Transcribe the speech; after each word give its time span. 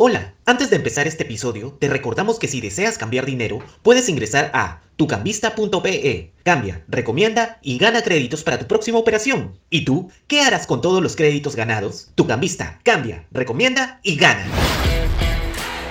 Hola, 0.00 0.32
antes 0.46 0.70
de 0.70 0.76
empezar 0.76 1.08
este 1.08 1.24
episodio, 1.24 1.76
te 1.80 1.88
recordamos 1.88 2.38
que 2.38 2.46
si 2.46 2.60
deseas 2.60 2.98
cambiar 2.98 3.26
dinero, 3.26 3.58
puedes 3.82 4.08
ingresar 4.08 4.52
a 4.54 4.80
tucambista.pe. 4.94 6.30
Cambia, 6.44 6.84
recomienda 6.86 7.58
y 7.62 7.78
gana 7.78 8.00
créditos 8.02 8.44
para 8.44 8.60
tu 8.60 8.68
próxima 8.68 8.98
operación. 8.98 9.58
¿Y 9.70 9.84
tú? 9.84 10.08
¿Qué 10.28 10.40
harás 10.40 10.68
con 10.68 10.80
todos 10.82 11.02
los 11.02 11.16
créditos 11.16 11.56
ganados? 11.56 12.12
Tucambista, 12.14 12.78
cambia, 12.84 13.26
recomienda 13.32 13.98
y 14.04 14.14
gana. 14.14 14.46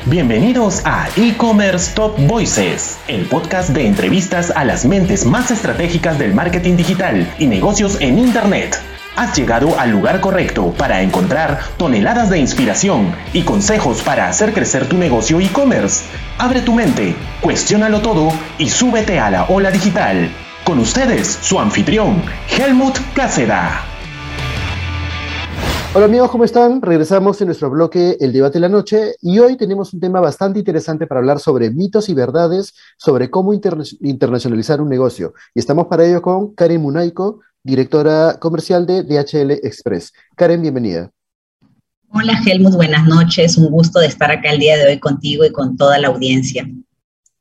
Bienvenidos 0.06 0.84
a 0.86 1.10
E-Commerce 1.18 1.94
Top 1.94 2.18
Voices, 2.28 2.98
el 3.10 3.26
podcast 3.26 3.72
de 3.72 3.88
entrevistas 3.88 4.54
a 4.56 4.64
las 4.64 4.86
mentes 4.86 5.26
más 5.26 5.52
estratégicas 5.52 6.18
del 6.18 6.34
marketing 6.34 6.78
digital 6.78 7.36
y 7.40 7.48
negocios 7.48 8.00
en 8.00 8.20
Internet. 8.20 8.78
Has 9.18 9.36
llegado 9.36 9.80
al 9.80 9.90
lugar 9.90 10.22
correcto 10.22 10.76
para 10.78 11.02
encontrar 11.02 11.58
toneladas 11.78 12.30
de 12.30 12.38
inspiración 12.38 13.16
y 13.34 13.42
consejos 13.42 14.04
para 14.04 14.30
hacer 14.30 14.54
crecer 14.54 14.88
tu 14.88 14.96
negocio 14.96 15.40
e-commerce. 15.40 16.06
Abre 16.38 16.62
tu 16.62 16.72
mente, 16.72 17.16
cuestiónalo 17.42 18.00
todo 18.00 18.30
y 18.60 18.70
súbete 18.70 19.18
a 19.20 19.32
la 19.32 19.46
ola 19.46 19.72
digital. 19.72 20.30
Con 20.64 20.78
ustedes, 20.78 21.40
su 21.42 21.60
anfitrión, 21.60 22.22
Helmut 22.48 22.96
Cáceda. 23.16 23.82
Hola 25.96 26.06
amigos, 26.06 26.30
¿cómo 26.30 26.44
están? 26.44 26.80
Regresamos 26.80 27.42
en 27.42 27.48
nuestro 27.48 27.72
bloque 27.72 28.18
El 28.20 28.32
Debate 28.32 28.60
de 28.60 28.60
la 28.60 28.70
Noche 28.70 29.16
y 29.24 29.40
hoy 29.40 29.58
tenemos 29.58 29.96
un 29.96 30.00
tema 30.00 30.22
bastante 30.22 30.60
interesante 30.60 31.08
para 31.08 31.22
hablar 31.22 31.40
sobre 31.40 31.72
mitos 31.72 32.08
y 32.10 32.14
verdades 32.14 32.76
sobre 32.98 33.32
cómo 33.32 33.52
internacionalizar 33.52 34.80
un 34.80 34.90
negocio. 34.90 35.34
Y 35.56 35.60
estamos 35.60 35.88
para 35.88 36.06
ello 36.06 36.22
con 36.22 36.54
Karen 36.54 36.84
Munaiko, 36.84 37.40
directora 37.68 38.38
comercial 38.40 38.86
de 38.86 39.04
DHL 39.04 39.52
Express. 39.52 40.14
Karen, 40.38 40.62
bienvenida. 40.62 41.12
Hola 42.14 42.42
Helmut, 42.46 42.76
buenas 42.76 43.06
noches. 43.06 43.58
Un 43.58 43.70
gusto 43.70 44.00
de 44.00 44.08
estar 44.08 44.32
acá 44.32 44.52
el 44.52 44.60
día 44.60 44.78
de 44.78 44.88
hoy 44.88 45.00
contigo 45.00 45.44
y 45.44 45.52
con 45.52 45.76
toda 45.76 46.00
la 46.00 46.08
audiencia. 46.08 46.66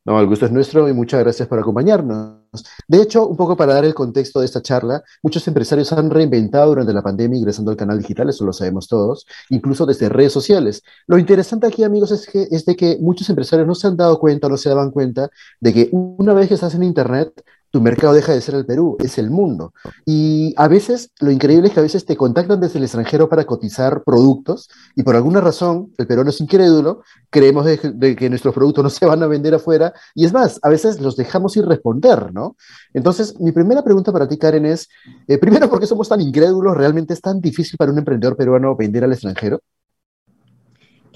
No, 0.04 0.20
el 0.20 0.26
gusto 0.26 0.46
es 0.46 0.52
nuestro 0.52 0.88
y 0.88 0.92
muchas 0.92 1.20
gracias 1.20 1.46
por 1.46 1.60
acompañarnos. 1.60 2.40
De 2.88 3.02
hecho, 3.02 3.26
un 3.28 3.36
poco 3.36 3.56
para 3.56 3.74
dar 3.74 3.84
el 3.84 3.94
contexto 3.94 4.40
de 4.40 4.46
esta 4.46 4.62
charla, 4.62 5.02
muchos 5.22 5.46
empresarios 5.46 5.92
han 5.92 6.10
reinventado 6.10 6.70
durante 6.70 6.92
la 6.92 7.02
pandemia 7.02 7.38
ingresando 7.38 7.70
al 7.70 7.76
canal 7.76 7.98
digital, 7.98 8.28
eso 8.28 8.44
lo 8.44 8.52
sabemos 8.52 8.88
todos, 8.88 9.26
incluso 9.50 9.86
desde 9.86 10.08
redes 10.08 10.32
sociales. 10.32 10.82
Lo 11.06 11.18
interesante 11.18 11.68
aquí, 11.68 11.84
amigos, 11.84 12.10
es, 12.10 12.26
que, 12.26 12.48
es 12.50 12.64
de 12.64 12.74
que 12.74 12.98
muchos 13.00 13.28
empresarios 13.30 13.66
no 13.66 13.74
se 13.76 13.86
han 13.86 13.96
dado 13.96 14.18
cuenta, 14.18 14.48
no 14.48 14.56
se 14.56 14.68
daban 14.68 14.90
cuenta 14.90 15.28
de 15.60 15.72
que 15.72 15.88
una 15.92 16.34
vez 16.34 16.48
que 16.48 16.54
estás 16.54 16.74
en 16.74 16.82
Internet, 16.82 17.32
tu 17.76 17.82
mercado 17.82 18.14
deja 18.14 18.32
de 18.32 18.40
ser 18.40 18.54
el 18.54 18.64
Perú, 18.64 18.96
es 19.00 19.18
el 19.18 19.28
mundo. 19.28 19.74
Y 20.06 20.54
a 20.56 20.66
veces, 20.66 21.10
lo 21.20 21.30
increíble 21.30 21.68
es 21.68 21.74
que 21.74 21.80
a 21.80 21.82
veces 21.82 22.06
te 22.06 22.16
contactan 22.16 22.58
desde 22.58 22.78
el 22.78 22.84
extranjero 22.84 23.28
para 23.28 23.44
cotizar 23.44 24.02
productos 24.02 24.70
y 24.94 25.02
por 25.02 25.14
alguna 25.14 25.42
razón, 25.42 25.92
el 25.98 26.06
peruano 26.06 26.30
es 26.30 26.40
incrédulo, 26.40 27.02
creemos 27.28 27.66
de, 27.66 28.16
que 28.16 28.30
nuestros 28.30 28.54
productos 28.54 28.82
no 28.82 28.88
se 28.98 29.04
van 29.04 29.22
a 29.22 29.26
vender 29.26 29.54
afuera 29.54 29.92
y 30.14 30.24
es 30.24 30.32
más, 30.32 30.58
a 30.62 30.70
veces 30.70 31.02
los 31.02 31.16
dejamos 31.16 31.52
sin 31.52 31.66
responder, 31.66 32.32
¿no? 32.32 32.56
Entonces, 32.94 33.38
mi 33.40 33.52
primera 33.52 33.84
pregunta 33.84 34.10
para 34.10 34.26
ti, 34.26 34.38
Karen, 34.38 34.64
es, 34.64 34.88
eh, 35.28 35.36
primero, 35.36 35.68
¿por 35.68 35.78
qué 35.78 35.86
somos 35.86 36.08
tan 36.08 36.22
incrédulos? 36.22 36.74
¿Realmente 36.74 37.12
es 37.12 37.20
tan 37.20 37.42
difícil 37.42 37.76
para 37.76 37.92
un 37.92 37.98
emprendedor 37.98 38.38
peruano 38.38 38.74
vender 38.74 39.04
al 39.04 39.12
extranjero? 39.12 39.60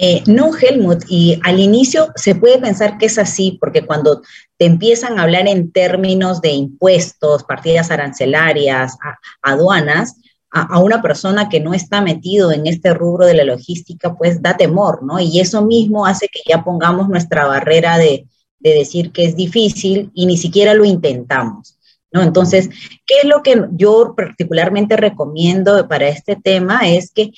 Eh, 0.03 0.23
no, 0.27 0.51
Helmut, 0.57 1.05
y 1.09 1.39
al 1.43 1.61
inicio 1.61 2.11
se 2.17 2.35
puede 2.35 2.59
pensar 2.59 2.97
que 2.97 3.05
es 3.05 3.19
así, 3.19 3.59
porque 3.61 3.85
cuando 3.85 4.23
te 4.57 4.65
empiezan 4.65 5.19
a 5.19 5.25
hablar 5.25 5.47
en 5.47 5.73
términos 5.73 6.41
de 6.41 6.53
impuestos, 6.53 7.45
partidas 7.45 7.91
arancelarias, 7.91 8.97
aduanas, 9.43 10.17
a, 10.51 10.79
una 10.79 11.03
persona 11.03 11.51
que 11.51 11.61
no 11.61 11.75
está 11.75 12.01
metido 12.01 12.51
en 12.51 12.67
este 12.67 12.95
rubro 12.95 13.27
de 13.27 13.35
la 13.35 13.45
logística, 13.45 14.15
pues 14.15 14.41
da 14.41 14.57
temor, 14.57 15.03
¿no? 15.03 15.21
Y 15.21 15.39
eso 15.39 15.61
mismo 15.67 16.07
hace 16.07 16.29
que 16.29 16.41
ya 16.49 16.65
pongamos 16.65 17.11
nuestra 17.11 17.45
barrera 17.45 17.99
de, 17.99 18.27
de 18.59 18.75
decir 18.75 19.13
que 19.13 19.27
es 19.27 19.37
difícil 19.37 20.11
y 20.15 20.25
ni 20.25 20.39
siquiera 20.39 20.73
lo 20.73 20.87
intentamos. 20.87 21.77
¿No? 22.11 22.23
Entonces, 22.23 22.71
¿qué 23.07 23.17
es 23.23 23.25
lo 23.27 23.43
que 23.43 23.67
yo 23.73 24.15
particularmente 24.17 24.97
recomiendo 24.97 25.87
para 25.87 26.09
este 26.09 26.37
tema? 26.37 26.89
Es 26.89 27.13
que 27.13 27.31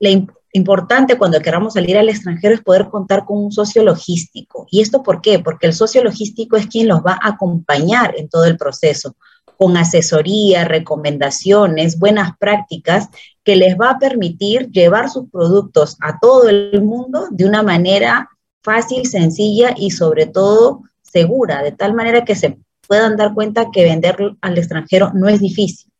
la, 0.00 0.10
importante 0.52 1.18
cuando 1.18 1.40
queramos 1.40 1.74
salir 1.74 1.98
al 1.98 2.08
extranjero 2.08 2.54
es 2.54 2.62
poder 2.62 2.88
contar 2.88 3.24
con 3.24 3.38
un 3.38 3.52
socio 3.52 3.82
logístico. 3.82 4.66
¿Y 4.70 4.80
esto 4.80 5.02
por 5.02 5.20
qué? 5.20 5.38
Porque 5.38 5.66
el 5.66 5.74
socio 5.74 6.02
logístico 6.02 6.56
es 6.56 6.66
quien 6.66 6.88
los 6.88 7.00
va 7.00 7.18
a 7.20 7.28
acompañar 7.30 8.14
en 8.16 8.28
todo 8.28 8.44
el 8.44 8.56
proceso, 8.56 9.16
con 9.56 9.76
asesoría, 9.76 10.64
recomendaciones, 10.64 11.98
buenas 11.98 12.30
prácticas 12.38 13.08
que 13.44 13.56
les 13.56 13.76
va 13.76 13.90
a 13.90 13.98
permitir 13.98 14.70
llevar 14.70 15.10
sus 15.10 15.28
productos 15.30 15.96
a 16.00 16.18
todo 16.20 16.48
el 16.48 16.82
mundo 16.82 17.26
de 17.30 17.44
una 17.44 17.62
manera 17.62 18.28
fácil, 18.62 19.06
sencilla 19.06 19.74
y 19.76 19.90
sobre 19.90 20.26
todo 20.26 20.82
segura, 21.02 21.62
de 21.62 21.72
tal 21.72 21.94
manera 21.94 22.24
que 22.24 22.34
se 22.34 22.58
puedan 22.86 23.16
dar 23.16 23.34
cuenta 23.34 23.70
que 23.72 23.84
vender 23.84 24.16
al 24.40 24.58
extranjero 24.58 25.10
no 25.14 25.28
es 25.28 25.40
difícil. 25.40 25.90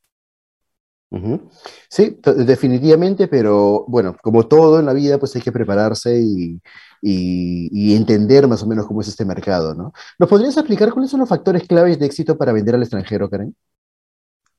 Sí, 1.88 2.18
definitivamente, 2.36 3.28
pero 3.28 3.84
bueno, 3.88 4.16
como 4.22 4.46
todo 4.46 4.78
en 4.78 4.86
la 4.86 4.92
vida, 4.92 5.18
pues 5.18 5.34
hay 5.36 5.42
que 5.42 5.52
prepararse 5.52 6.20
y, 6.20 6.60
entender 7.94 8.46
más 8.46 8.62
o 8.62 8.66
menos 8.66 8.86
cómo 8.86 9.00
es 9.00 9.08
este 9.08 9.24
mercado, 9.24 9.74
¿no? 9.74 9.92
¿Nos 10.18 10.28
podrías 10.28 10.56
explicar 10.56 10.92
cuáles 10.92 11.10
son 11.10 11.20
los 11.20 11.28
factores 11.28 11.66
claves 11.66 11.98
de 11.98 12.06
éxito 12.06 12.36
para 12.36 12.52
vender 12.52 12.74
al 12.74 12.82
extranjero, 12.82 13.30
Karen? 13.30 13.54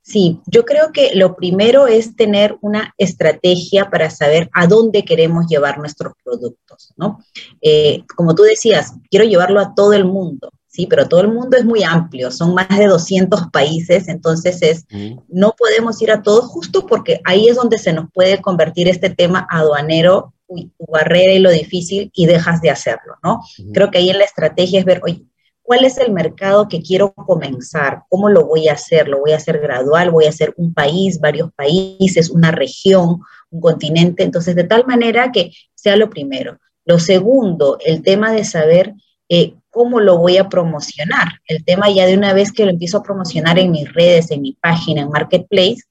Sí, 0.01 0.41
yo 0.47 0.65
creo 0.65 0.91
que 0.91 1.11
lo 1.13 1.35
primero 1.35 1.85
es 1.85 2.15
tener 2.15 2.57
una 2.61 2.95
estrategia 2.97 3.91
para 3.91 4.09
saber 4.09 4.49
a 4.53 4.65
dónde 4.65 5.05
queremos 5.05 5.45
llevar 5.47 5.77
nuestros 5.77 6.13
productos, 6.23 6.93
¿no? 6.97 7.19
Eh, 7.61 8.03
como 8.15 8.33
tú 8.33 8.41
decías, 8.41 8.93
quiero 9.11 9.25
llevarlo 9.25 9.59
a 9.59 9.75
todo 9.75 9.93
el 9.93 10.05
mundo. 10.05 10.49
Sí, 10.71 10.85
pero 10.85 11.07
todo 11.07 11.21
el 11.21 11.29
mundo 11.29 11.57
es 11.57 11.65
muy 11.65 11.81
amplio, 11.81 12.29
son 12.29 12.53
más 12.53 12.69
de 12.69 12.85
200 12.85 13.47
países, 13.51 14.07
entonces 14.07 14.61
es, 14.61 14.85
no 15.27 15.55
podemos 15.57 15.99
ir 15.99 16.11
a 16.11 16.21
todos 16.21 16.45
justo 16.45 16.85
porque 16.85 17.21
ahí 17.25 17.47
es 17.47 17.55
donde 17.55 17.79
se 17.79 17.91
nos 17.91 18.05
puede 18.13 18.39
convertir 18.39 18.87
este 18.87 19.09
tema 19.09 19.47
aduanero, 19.49 20.35
uy, 20.45 20.71
tu 20.77 20.85
barrera 20.85 21.33
y 21.33 21.39
lo 21.39 21.49
difícil 21.49 22.11
y 22.13 22.27
dejas 22.27 22.61
de 22.61 22.69
hacerlo, 22.69 23.15
¿no? 23.23 23.41
Creo 23.73 23.89
que 23.89 23.97
ahí 23.97 24.11
en 24.11 24.19
la 24.19 24.25
estrategia 24.25 24.79
es 24.79 24.85
ver, 24.85 25.01
oye, 25.03 25.25
¿cuál 25.63 25.85
es 25.85 25.97
el 25.97 26.11
mercado 26.11 26.67
que 26.67 26.83
quiero 26.83 27.15
comenzar? 27.15 28.03
¿Cómo 28.07 28.29
lo 28.29 28.45
voy 28.45 28.67
a 28.67 28.73
hacer? 28.73 29.07
¿Lo 29.07 29.21
voy 29.21 29.31
a 29.31 29.37
hacer 29.37 29.59
gradual? 29.59 30.11
¿Voy 30.11 30.25
a 30.25 30.29
hacer 30.29 30.53
un 30.55 30.75
país, 30.75 31.19
varios 31.19 31.51
países, 31.53 32.29
una 32.29 32.51
región, 32.51 33.21
un 33.49 33.59
continente? 33.59 34.21
Entonces, 34.21 34.55
de 34.55 34.65
tal 34.65 34.85
manera 34.85 35.31
que 35.31 35.51
sea 35.73 35.95
lo 35.95 36.11
primero. 36.11 36.59
Lo 36.85 36.99
segundo, 36.99 37.79
el 37.83 38.03
tema 38.03 38.31
de 38.31 38.45
saber 38.45 38.93
eh, 39.29 39.55
cómo 39.69 39.99
lo 39.99 40.17
voy 40.17 40.37
a 40.37 40.49
promocionar. 40.49 41.27
El 41.45 41.63
tema 41.63 41.89
ya 41.89 42.05
de 42.05 42.17
una 42.17 42.33
vez 42.33 42.51
que 42.51 42.65
lo 42.65 42.71
empiezo 42.71 42.97
a 42.97 43.03
promocionar 43.03 43.59
en 43.59 43.71
mis 43.71 43.91
redes, 43.93 44.31
en 44.31 44.41
mi 44.41 44.53
página, 44.53 45.01
en 45.01 45.09
Marketplace. 45.09 45.83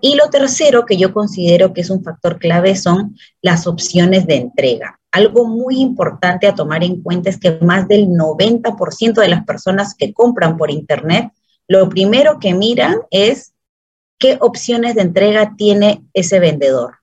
Y 0.00 0.14
lo 0.14 0.30
tercero 0.30 0.86
que 0.86 0.96
yo 0.96 1.12
considero 1.12 1.72
que 1.72 1.80
es 1.80 1.90
un 1.90 2.02
factor 2.02 2.38
clave 2.38 2.76
son 2.76 3.16
las 3.42 3.66
opciones 3.66 4.26
de 4.26 4.36
entrega. 4.36 5.00
Algo 5.10 5.46
muy 5.46 5.80
importante 5.80 6.46
a 6.46 6.54
tomar 6.54 6.84
en 6.84 7.02
cuenta 7.02 7.30
es 7.30 7.38
que 7.38 7.58
más 7.60 7.88
del 7.88 8.08
90% 8.08 9.14
de 9.14 9.28
las 9.28 9.44
personas 9.44 9.94
que 9.94 10.12
compran 10.12 10.56
por 10.56 10.70
Internet, 10.70 11.32
lo 11.66 11.88
primero 11.88 12.38
que 12.38 12.54
miran 12.54 12.96
es 13.10 13.52
qué 14.18 14.38
opciones 14.40 14.94
de 14.94 15.02
entrega 15.02 15.54
tiene 15.56 16.02
ese 16.12 16.40
vendedor. 16.40 16.96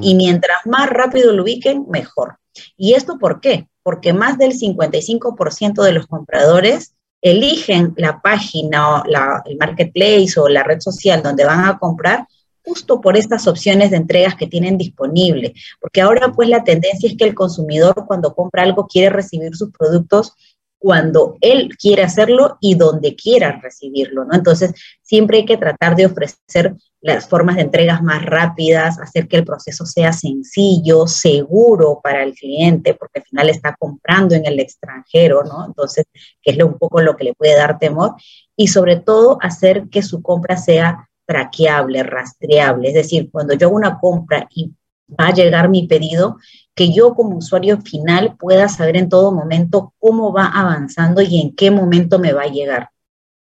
Y 0.00 0.14
mientras 0.14 0.64
más 0.64 0.88
rápido 0.88 1.32
lo 1.32 1.42
ubiquen, 1.42 1.86
mejor. 1.88 2.38
¿Y 2.76 2.94
esto 2.94 3.18
por 3.18 3.40
qué? 3.40 3.68
Porque 3.86 4.12
más 4.12 4.36
del 4.36 4.52
55% 4.52 5.80
de 5.84 5.92
los 5.92 6.08
compradores 6.08 6.96
eligen 7.22 7.94
la 7.96 8.20
página, 8.20 9.04
la, 9.06 9.44
el 9.46 9.56
marketplace 9.58 10.40
o 10.40 10.48
la 10.48 10.64
red 10.64 10.80
social 10.80 11.22
donde 11.22 11.44
van 11.44 11.64
a 11.64 11.78
comprar 11.78 12.26
justo 12.64 13.00
por 13.00 13.16
estas 13.16 13.46
opciones 13.46 13.92
de 13.92 13.98
entregas 13.98 14.34
que 14.34 14.48
tienen 14.48 14.76
disponible. 14.76 15.54
Porque 15.80 16.00
ahora 16.00 16.32
pues 16.32 16.48
la 16.48 16.64
tendencia 16.64 17.08
es 17.08 17.16
que 17.16 17.26
el 17.26 17.36
consumidor 17.36 18.06
cuando 18.08 18.34
compra 18.34 18.64
algo 18.64 18.88
quiere 18.88 19.08
recibir 19.08 19.54
sus 19.54 19.70
productos 19.70 20.32
cuando 20.78 21.36
él 21.40 21.70
quiere 21.76 22.02
hacerlo 22.02 22.58
y 22.60 22.74
donde 22.74 23.14
quiera 23.16 23.60
recibirlo, 23.62 24.24
¿no? 24.24 24.34
Entonces, 24.34 24.72
siempre 25.02 25.38
hay 25.38 25.44
que 25.44 25.56
tratar 25.56 25.96
de 25.96 26.06
ofrecer 26.06 26.74
las 27.00 27.28
formas 27.28 27.56
de 27.56 27.62
entregas 27.62 28.02
más 28.02 28.24
rápidas, 28.24 28.98
hacer 28.98 29.28
que 29.28 29.36
el 29.36 29.44
proceso 29.44 29.86
sea 29.86 30.12
sencillo, 30.12 31.06
seguro 31.06 32.00
para 32.02 32.22
el 32.22 32.34
cliente, 32.34 32.94
porque 32.94 33.20
al 33.20 33.24
final 33.24 33.48
está 33.48 33.76
comprando 33.78 34.34
en 34.34 34.44
el 34.44 34.58
extranjero, 34.58 35.44
¿no? 35.44 35.66
Entonces, 35.66 36.04
que 36.42 36.50
es 36.50 36.62
un 36.62 36.78
poco 36.78 37.00
lo 37.00 37.16
que 37.16 37.24
le 37.24 37.34
puede 37.34 37.56
dar 37.56 37.78
temor, 37.78 38.14
y 38.56 38.68
sobre 38.68 38.96
todo 38.96 39.38
hacer 39.40 39.88
que 39.90 40.02
su 40.02 40.20
compra 40.20 40.56
sea 40.56 41.08
traqueable, 41.26 42.02
rastreable, 42.02 42.88
es 42.88 42.94
decir, 42.94 43.30
cuando 43.30 43.54
yo 43.54 43.68
hago 43.68 43.76
una 43.76 43.98
compra 43.98 44.46
y 44.54 44.72
va 45.08 45.28
a 45.28 45.34
llegar 45.34 45.68
mi 45.68 45.86
pedido, 45.86 46.38
que 46.76 46.92
yo 46.92 47.14
como 47.14 47.38
usuario 47.38 47.80
final 47.80 48.36
pueda 48.36 48.68
saber 48.68 48.96
en 48.96 49.08
todo 49.08 49.32
momento 49.32 49.94
cómo 49.98 50.32
va 50.32 50.46
avanzando 50.46 51.22
y 51.22 51.40
en 51.40 51.56
qué 51.56 51.70
momento 51.72 52.18
me 52.20 52.32
va 52.32 52.42
a 52.42 52.52
llegar. 52.52 52.90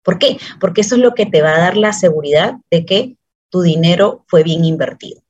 ¿Por 0.01 0.17
qué? 0.17 0.37
Porque 0.61 0.81
eso 0.81 0.95
es 0.95 1.01
lo 1.01 1.13
que 1.13 1.25
te 1.25 1.41
va 1.41 1.53
a 1.53 1.59
dar 1.59 1.75
la 1.75 1.91
seguridad 1.91 2.55
de 2.71 2.85
que 2.85 3.17
tu 3.49 3.61
dinero 3.61 4.23
fue 4.27 4.43
bien 4.43 4.63
invertido. 4.63 5.21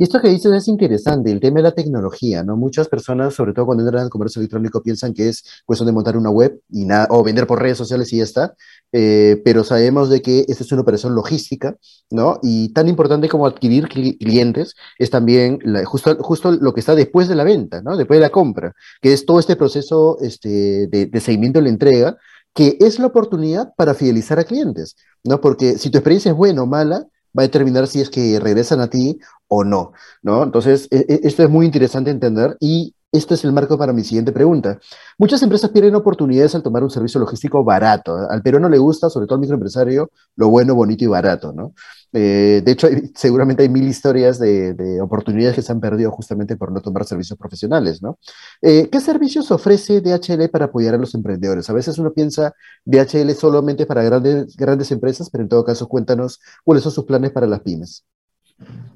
Y 0.00 0.04
esto 0.04 0.18
que 0.18 0.28
dices 0.28 0.50
es 0.50 0.66
interesante, 0.66 1.30
el 1.30 1.40
tema 1.40 1.58
de 1.58 1.64
la 1.64 1.72
tecnología, 1.72 2.42
¿no? 2.42 2.56
Muchas 2.56 2.88
personas, 2.88 3.34
sobre 3.34 3.52
todo 3.52 3.66
cuando 3.66 3.84
entran 3.84 4.02
al 4.02 4.08
comercio 4.08 4.40
electrónico, 4.40 4.82
piensan 4.82 5.12
que 5.12 5.28
es 5.28 5.44
cuestión 5.66 5.86
de 5.88 5.92
montar 5.92 6.16
una 6.16 6.30
web 6.30 6.58
y 6.70 6.86
nada, 6.86 7.06
o 7.10 7.22
vender 7.22 7.46
por 7.46 7.60
redes 7.60 7.76
sociales 7.76 8.10
y 8.14 8.16
ya 8.16 8.24
está, 8.24 8.54
eh, 8.92 9.42
pero 9.44 9.62
sabemos 9.62 10.08
de 10.08 10.22
que 10.22 10.46
esta 10.48 10.64
es 10.64 10.72
una 10.72 10.80
operación 10.80 11.14
logística, 11.14 11.76
¿no? 12.08 12.38
Y 12.42 12.72
tan 12.72 12.88
importante 12.88 13.28
como 13.28 13.46
adquirir 13.46 13.88
clientes 13.88 14.74
es 14.98 15.10
también 15.10 15.58
justo, 15.84 16.16
justo 16.22 16.52
lo 16.52 16.72
que 16.72 16.80
está 16.80 16.94
después 16.94 17.28
de 17.28 17.34
la 17.34 17.44
venta, 17.44 17.82
¿no? 17.82 17.98
Después 17.98 18.16
de 18.16 18.22
la 18.22 18.30
compra, 18.30 18.74
que 19.02 19.12
es 19.12 19.26
todo 19.26 19.38
este 19.38 19.54
proceso 19.54 20.16
este, 20.22 20.86
de, 20.86 21.06
de 21.12 21.20
seguimiento 21.20 21.58
de 21.58 21.64
la 21.64 21.68
entrega, 21.68 22.16
que 22.54 22.78
es 22.80 22.98
la 22.98 23.08
oportunidad 23.08 23.74
para 23.76 23.92
fidelizar 23.92 24.38
a 24.38 24.44
clientes, 24.44 24.96
¿no? 25.24 25.42
Porque 25.42 25.76
si 25.76 25.90
tu 25.90 25.98
experiencia 25.98 26.30
es 26.30 26.36
buena 26.38 26.62
o 26.62 26.66
mala, 26.66 27.06
va 27.36 27.42
a 27.42 27.46
determinar 27.46 27.86
si 27.86 28.00
es 28.00 28.10
que 28.10 28.38
regresan 28.40 28.80
a 28.80 28.88
ti 28.88 29.18
o 29.48 29.64
no, 29.64 29.92
¿no? 30.22 30.42
Entonces, 30.42 30.88
e, 30.90 30.98
e, 31.08 31.20
esto 31.24 31.42
es 31.42 31.50
muy 31.50 31.66
interesante 31.66 32.10
entender 32.10 32.56
y 32.60 32.94
este 33.12 33.34
es 33.34 33.44
el 33.44 33.52
marco 33.52 33.76
para 33.76 33.92
mi 33.92 34.04
siguiente 34.04 34.32
pregunta. 34.32 34.78
Muchas 35.18 35.42
empresas 35.42 35.70
pierden 35.70 35.94
oportunidades 35.96 36.54
al 36.54 36.62
tomar 36.62 36.84
un 36.84 36.90
servicio 36.90 37.18
logístico 37.20 37.64
barato. 37.64 38.16
Al 38.30 38.42
peruano 38.42 38.68
le 38.68 38.78
gusta, 38.78 39.10
sobre 39.10 39.26
todo 39.26 39.34
al 39.34 39.40
microempresario, 39.40 40.10
lo 40.36 40.48
bueno, 40.48 40.74
bonito 40.74 41.04
y 41.04 41.08
barato, 41.08 41.52
¿no? 41.52 41.74
Eh, 42.12 42.62
de 42.64 42.72
hecho, 42.72 42.88
seguramente 43.14 43.62
hay 43.64 43.68
mil 43.68 43.86
historias 43.88 44.38
de, 44.38 45.00
oportunidades 45.02 45.56
que 45.56 45.62
se 45.62 45.72
han 45.72 45.80
perdido 45.80 46.10
justamente 46.12 46.56
por 46.56 46.72
no 46.72 46.80
tomar 46.80 47.04
servicios 47.04 47.38
profesionales, 47.38 48.02
¿no? 48.02 48.18
Eh, 48.62 48.88
¿Qué 48.90 49.00
servicios 49.00 49.50
ofrece 49.50 50.00
DHL 50.00 50.48
para 50.50 50.66
apoyar 50.66 50.94
a 50.94 50.98
los 50.98 51.14
emprendedores? 51.14 51.68
A 51.70 51.72
veces 51.72 51.98
uno 51.98 52.12
piensa 52.12 52.54
DHL 52.84 53.30
solamente 53.34 53.86
para 53.86 54.02
grandes, 54.04 54.56
grandes 54.56 54.90
empresas, 54.92 55.30
pero 55.30 55.42
en 55.42 55.48
todo 55.48 55.64
caso, 55.64 55.88
cuéntanos 55.88 56.40
cuáles 56.64 56.84
son 56.84 56.92
sus 56.92 57.04
planes 57.04 57.32
para 57.32 57.46
las 57.46 57.60
pymes. 57.60 58.04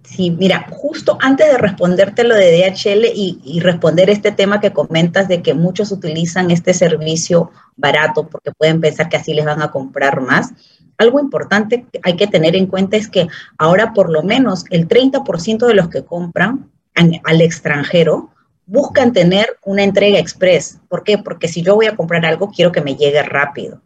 Sí, 0.05 0.31
mira, 0.31 0.66
justo 0.70 1.19
antes 1.20 1.50
de 1.50 1.58
responderte 1.58 2.25
lo 2.25 2.34
de 2.34 2.52
DHL 2.52 3.05
y, 3.14 3.61
responder 3.61 4.11
este 4.11 4.32
tema 4.32 4.61
que 4.61 4.72
comentas 4.72 5.28
de 5.28 5.43
que 5.43 5.55
muchos 5.55 5.90
utilizan 5.90 6.50
este 6.50 6.75
servicio 6.75 7.50
barato 7.76 8.28
porque 8.28 8.52
pueden 8.52 8.81
pensar 8.81 9.08
que 9.08 9.16
así 9.16 9.34
les 9.34 9.44
van 9.44 9.62
a 9.62 9.70
comprar 9.70 10.20
más, 10.20 10.52
algo 10.99 11.19
importante 11.19 11.87
que 11.90 12.00
hay 12.05 12.16
que 12.16 12.26
tener 12.26 12.55
en 12.55 12.66
cuenta 12.66 12.96
es 12.96 13.08
que 13.08 13.26
ahora 13.58 13.93
por 13.93 14.11
lo 14.11 14.22
menos 14.22 14.64
el 14.70 14.87
30% 14.87 15.66
de 15.66 15.75
los 15.75 15.88
que 15.88 16.05
compran 16.05 16.70
al 16.94 17.40
extranjero 17.40 18.31
buscan 18.66 19.12
tener 19.12 19.58
una 19.64 19.82
entrega 19.82 20.19
express. 20.19 20.78
¿Por 20.88 21.02
qué? 21.02 21.19
Porque 21.19 21.49
si 21.49 21.62
yo 21.62 21.75
voy 21.75 21.87
a 21.87 21.96
comprar 21.96 22.25
algo, 22.25 22.50
quiero 22.50 22.70
que 22.70 22.81
me 22.81 22.94
llegue 22.94 23.22
rápido. 23.22 23.81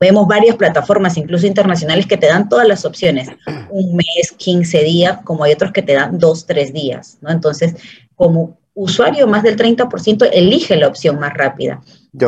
Vemos 0.00 0.26
varias 0.26 0.56
plataformas, 0.56 1.16
incluso 1.16 1.46
internacionales, 1.46 2.06
que 2.06 2.16
te 2.16 2.26
dan 2.26 2.48
todas 2.48 2.66
las 2.66 2.84
opciones, 2.84 3.28
un 3.70 3.96
mes, 3.96 4.32
15 4.36 4.82
días, 4.82 5.20
como 5.24 5.44
hay 5.44 5.52
otros 5.52 5.72
que 5.72 5.82
te 5.82 5.94
dan 5.94 6.18
dos, 6.18 6.46
tres 6.46 6.72
días, 6.72 7.18
¿no? 7.20 7.30
Entonces, 7.30 7.74
como 8.14 8.58
usuario, 8.74 9.26
más 9.26 9.42
del 9.44 9.56
30% 9.56 10.28
elige 10.32 10.76
la 10.76 10.88
opción 10.88 11.18
más 11.18 11.32
rápida. 11.32 11.80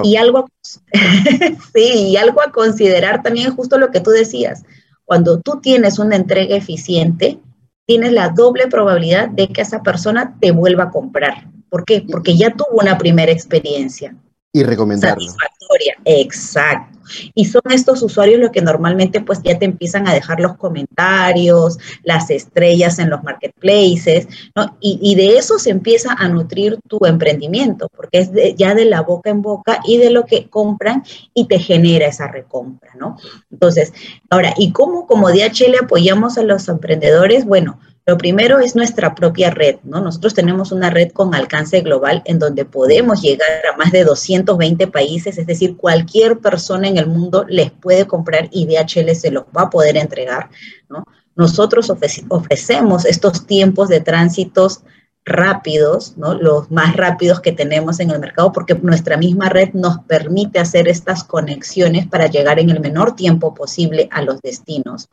Y 0.03 0.17
algo, 0.17 0.47
sí, 1.75 2.09
y 2.11 2.17
algo 2.17 2.41
a 2.41 2.51
considerar 2.51 3.23
también 3.23 3.49
es 3.49 3.55
justo 3.55 3.79
lo 3.79 3.91
que 3.91 4.01
tú 4.01 4.11
decías. 4.11 4.65
Cuando 5.05 5.41
tú 5.41 5.61
tienes 5.61 5.99
una 5.99 6.17
entrega 6.17 6.57
eficiente, 6.57 7.39
tienes 7.87 8.13
la 8.13 8.31
doble 8.31 8.67
probabilidad 8.67 9.29
de 9.29 9.49
que 9.49 9.61
esa 9.61 9.83
persona 9.83 10.37
te 10.41 10.51
vuelva 10.51 10.85
a 10.85 10.91
comprar. 10.91 11.49
¿Por 11.69 11.85
qué? 11.85 12.05
Porque 12.11 12.37
ya 12.37 12.51
tuvo 12.51 12.81
una 12.81 12.99
primera 12.99 13.31
experiencia. 13.31 14.17
Y 14.57 14.63
recomendarlo. 14.63 15.23
Satisfactoria, 15.23 15.99
exacto. 16.07 16.99
Y 17.35 17.45
son 17.45 17.61
estos 17.71 18.03
usuarios 18.03 18.41
los 18.41 18.51
que 18.53 18.63
normalmente 18.63 19.21
pues 19.21 19.43
ya 19.43 19.59
te 19.59 19.67
empiezan 19.67 20.09
a 20.09 20.15
dejar 20.15 20.41
los 20.41 20.57
comentarios, 20.57 21.77
las 22.05 22.31
estrellas 22.31 22.99
en 22.99 23.11
los 23.11 23.23
marketplaces, 23.23 24.27
¿no? 24.55 24.79
Y, 24.81 25.15
de 25.15 25.37
eso 25.37 25.59
se 25.59 25.69
empieza 25.69 26.15
a 26.15 26.27
nutrir 26.29 26.79
tu 26.89 27.05
emprendimiento, 27.05 27.91
porque 27.95 28.19
es 28.21 28.31
ya 28.57 28.75
de 28.75 28.87
la 28.87 29.03
boca 29.03 29.29
en 29.29 29.43
boca 29.43 29.81
y 29.85 29.99
de 29.99 30.09
lo 30.09 30.25
que 30.25 30.49
compran 30.49 31.05
y 31.35 31.49
te 31.49 31.59
genera 31.59 32.07
esa 32.07 32.29
recompra, 32.29 32.93
¿no? 32.99 33.19
Entonces, 33.51 33.93
ahora, 34.31 34.55
¿y 34.57 34.73
cómo 34.73 35.07
como 35.07 35.29
DHL 35.29 35.77
apoyamos 35.83 36.39
a 36.39 36.43
los 36.43 36.67
emprendedores? 36.69 37.45
Bueno, 37.45 37.79
lo 38.09 38.17
primero 38.17 38.61
es 38.61 38.77
nuestra 38.77 39.17
propia 39.17 39.51
red, 39.51 39.77
¿no? 39.83 40.01
Nosotros 40.01 40.33
tenemos 40.33 40.71
una 40.71 40.91
red 40.91 41.11
con 41.11 41.35
alcance 41.35 41.81
global 41.81 42.23
en 42.25 42.39
donde 42.39 42.65
podemos 42.65 43.21
llegar 43.21 43.49
a 43.73 43.77
más 43.77 43.91
de 43.91 44.05
220 44.05 44.87
países, 44.87 45.39
es 45.39 45.47
decir, 45.47 45.77
cualquier 45.77 46.39
persona 46.39 46.87
en 46.87 46.99
el 46.99 47.09
mundo 47.09 47.45
les 47.49 47.73
puede 47.73 48.07
comprar 48.07 48.49
y 48.53 48.67
DHL 48.67 49.13
se 49.17 49.33
los 49.33 49.45
va 49.47 49.63
a 49.63 49.71
poder 49.71 49.97
entregar, 49.97 50.51
¿no? 50.89 51.05
Nosotros 51.35 51.93
ofrecemos 52.29 53.05
estos 53.05 53.47
tiempos 53.47 53.89
de 53.89 54.01
tránsitos 54.01 54.83
rápidos, 55.27 56.17
¿no? 56.17 56.33
los 56.35 56.71
más 56.71 56.97
rápidos 56.97 57.41
que 57.41 57.53
tenemos 57.53 58.01
en 58.01 58.11
el 58.11 58.21
mercado, 58.21 58.53
porque 58.53 58.75
nuestra 58.75 59.19
misma 59.19 59.51
red 59.51 59.75
nos 59.75 59.99
permite 60.05 60.61
hacer 60.61 60.89
estas 60.89 61.25
conexiones 61.25 62.07
para 62.07 62.29
llegar 62.29 62.59
en 62.59 62.71
el 62.71 62.81
menor 62.81 63.17
tiempo 63.17 63.53
posible 63.53 64.09
a 64.13 64.23
los 64.23 64.41
destinos. 64.41 65.11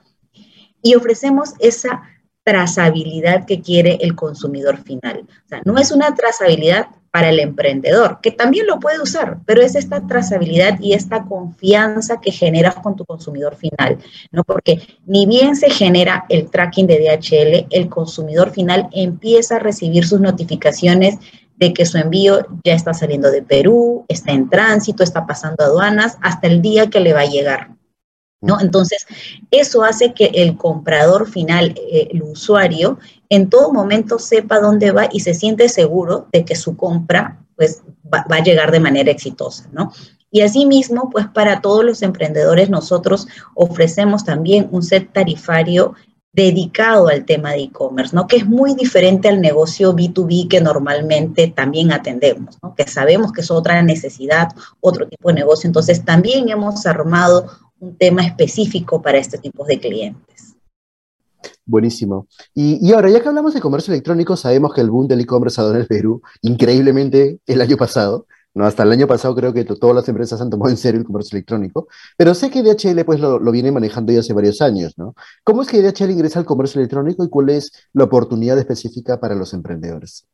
Y 0.82 0.96
ofrecemos 0.96 1.56
esa 1.60 2.04
trazabilidad 2.44 3.46
que 3.46 3.62
quiere 3.62 3.98
el 4.02 4.16
consumidor 4.16 4.78
final. 4.84 5.26
O 5.46 5.48
sea, 5.48 5.62
no 5.66 5.78
es 5.78 5.92
una 5.92 6.14
trazabilidad 6.16 6.88
para 7.14 7.30
el 7.30 7.40
emprendedor, 7.40 8.20
que 8.24 8.32
también 8.32 8.66
lo 8.66 8.80
puede 8.80 9.00
usar, 9.00 9.38
pero 9.46 9.62
es 9.62 9.76
esta 9.76 10.08
trazabilidad 10.08 10.80
y 10.80 10.94
esta 10.94 11.26
confianza 11.26 12.20
que 12.20 12.32
generas 12.32 12.74
con 12.76 12.96
tu 12.96 13.06
consumidor 13.06 13.56
final, 13.56 14.00
¿no? 14.32 14.44
Porque 14.44 14.82
ni 15.06 15.28
bien 15.28 15.56
se 15.56 15.70
genera 15.70 16.26
el 16.30 16.50
tracking 16.50 16.88
de 16.88 16.98
DHL, 16.98 17.68
el 17.70 17.88
consumidor 17.88 18.50
final 18.50 18.90
empieza 18.94 19.58
a 19.58 19.60
recibir 19.60 20.08
sus 20.08 20.22
notificaciones 20.22 21.20
de 21.58 21.72
que 21.72 21.86
su 21.86 22.00
envío 22.00 22.48
ya 22.64 22.74
está 22.74 22.96
saliendo 22.96 23.30
de 23.30 23.44
Perú, 23.44 24.06
está 24.08 24.32
en 24.32 24.50
tránsito, 24.50 25.04
está 25.04 25.28
pasando 25.28 25.64
aduanas, 25.64 26.18
hasta 26.22 26.48
el 26.48 26.64
día 26.64 26.90
que 26.90 27.00
le 27.00 27.14
va 27.14 27.22
a 27.22 27.26
llegar. 27.26 27.70
¿No? 28.44 28.60
Entonces, 28.60 29.08
eso 29.52 29.84
hace 29.84 30.14
que 30.14 30.26
el 30.26 30.58
comprador 30.58 31.30
final, 31.30 31.74
eh, 31.78 32.10
el 32.12 32.22
usuario, 32.24 33.00
en 33.30 33.50
todo 33.50 33.72
momento 33.72 34.20
sepa 34.20 34.60
dónde 34.60 34.92
va 34.92 35.08
y 35.12 35.22
se 35.22 35.34
siente 35.34 35.70
seguro 35.70 36.28
de 36.32 36.44
que 36.44 36.56
su 36.56 36.76
compra 36.76 37.40
pues, 37.56 37.82
va, 38.14 38.26
a 38.30 38.44
llegar 38.44 38.72
de 38.72 38.82
manera 38.82 39.12
exitosa, 39.12 39.70
¿no? 39.72 39.92
Y 40.30 40.42
asimismo, 40.42 41.10
pues 41.10 41.28
para 41.28 41.62
todos 41.62 41.86
los 41.86 42.02
emprendedores 42.02 42.70
nosotros 42.70 43.28
ofrecemos 43.56 44.26
también 44.26 44.68
un 44.72 44.84
set 44.84 45.14
tarifario 45.14 45.94
dedicado 46.34 47.08
al 47.08 47.26
tema 47.26 47.52
de 47.52 47.62
e-commerce, 47.62 48.16
¿no? 48.16 48.28
Que 48.28 48.38
es 48.38 48.46
muy 48.46 48.74
diferente 48.74 49.30
al 49.30 49.40
negocio 49.40 49.94
B2B 49.94 50.50
que 50.50 50.60
normalmente 50.60 51.48
también 51.48 51.92
atendemos, 51.92 52.58
¿no? 52.62 52.74
Que 52.76 52.88
sabemos 52.88 53.32
que 53.32 53.42
es 53.42 53.52
otra 53.52 53.82
necesidad, 53.84 54.50
otro 54.82 55.08
tipo 55.08 55.30
de 55.30 55.36
negocio. 55.36 55.68
Entonces, 55.68 56.04
también 56.04 56.50
hemos 56.50 56.86
armado 56.88 57.46
un 57.84 57.98
tema 57.98 58.26
específico 58.26 59.02
para 59.02 59.18
este 59.18 59.38
tipo 59.38 59.66
de 59.66 59.80
clientes. 59.80 60.56
Buenísimo. 61.66 62.28
Y, 62.54 62.92
ahora, 62.94 63.10
ya 63.10 63.22
que 63.22 63.28
hablamos 63.28 63.54
de 63.54 63.62
comercio 63.62 63.94
electrónico, 63.94 64.38
sabemos 64.38 64.74
que 64.74 64.82
el 64.82 64.90
boom 64.90 65.08
del 65.08 65.22
e-commerce 65.22 65.60
ha 65.60 65.64
dado 65.66 65.76
en 65.76 65.82
el 65.82 65.88
Perú 65.88 66.22
increíblemente 66.42 67.40
el 67.46 67.62
año 67.62 67.78
pasado. 67.78 68.26
¿no? 68.54 68.66
Hasta 68.66 68.84
el 68.84 68.92
año 68.92 69.08
pasado 69.08 69.36
creo 69.36 69.54
que 69.54 69.66
todas 69.66 69.96
las 69.96 70.08
empresas 70.08 70.40
han 70.40 70.50
tomado 70.50 70.70
en 70.70 70.78
serio 70.78 71.00
el 71.00 71.08
comercio 71.08 71.36
electrónico, 71.36 71.88
pero 72.16 72.34
sé 72.36 72.52
que 72.52 72.62
DHL 72.62 73.04
pues 73.04 73.20
lo, 73.20 73.40
lo, 73.40 73.52
viene 73.52 73.72
manejando 73.72 74.14
ya 74.14 74.20
hace 74.20 74.34
varios 74.34 74.62
años, 74.62 74.94
¿no? 74.96 75.16
¿Cómo 75.44 75.64
es 75.64 75.68
que 75.68 75.82
DHL 75.82 76.12
ingresa 76.12 76.40
al 76.40 76.46
comercio 76.46 76.80
electrónico 76.80 77.24
y 77.24 77.30
cuál 77.30 77.50
es 77.50 77.72
la 77.94 78.04
oportunidad 78.04 78.60
específica 78.60 79.20
para 79.20 79.34
los 79.34 79.54
emprendedores? 79.54 80.28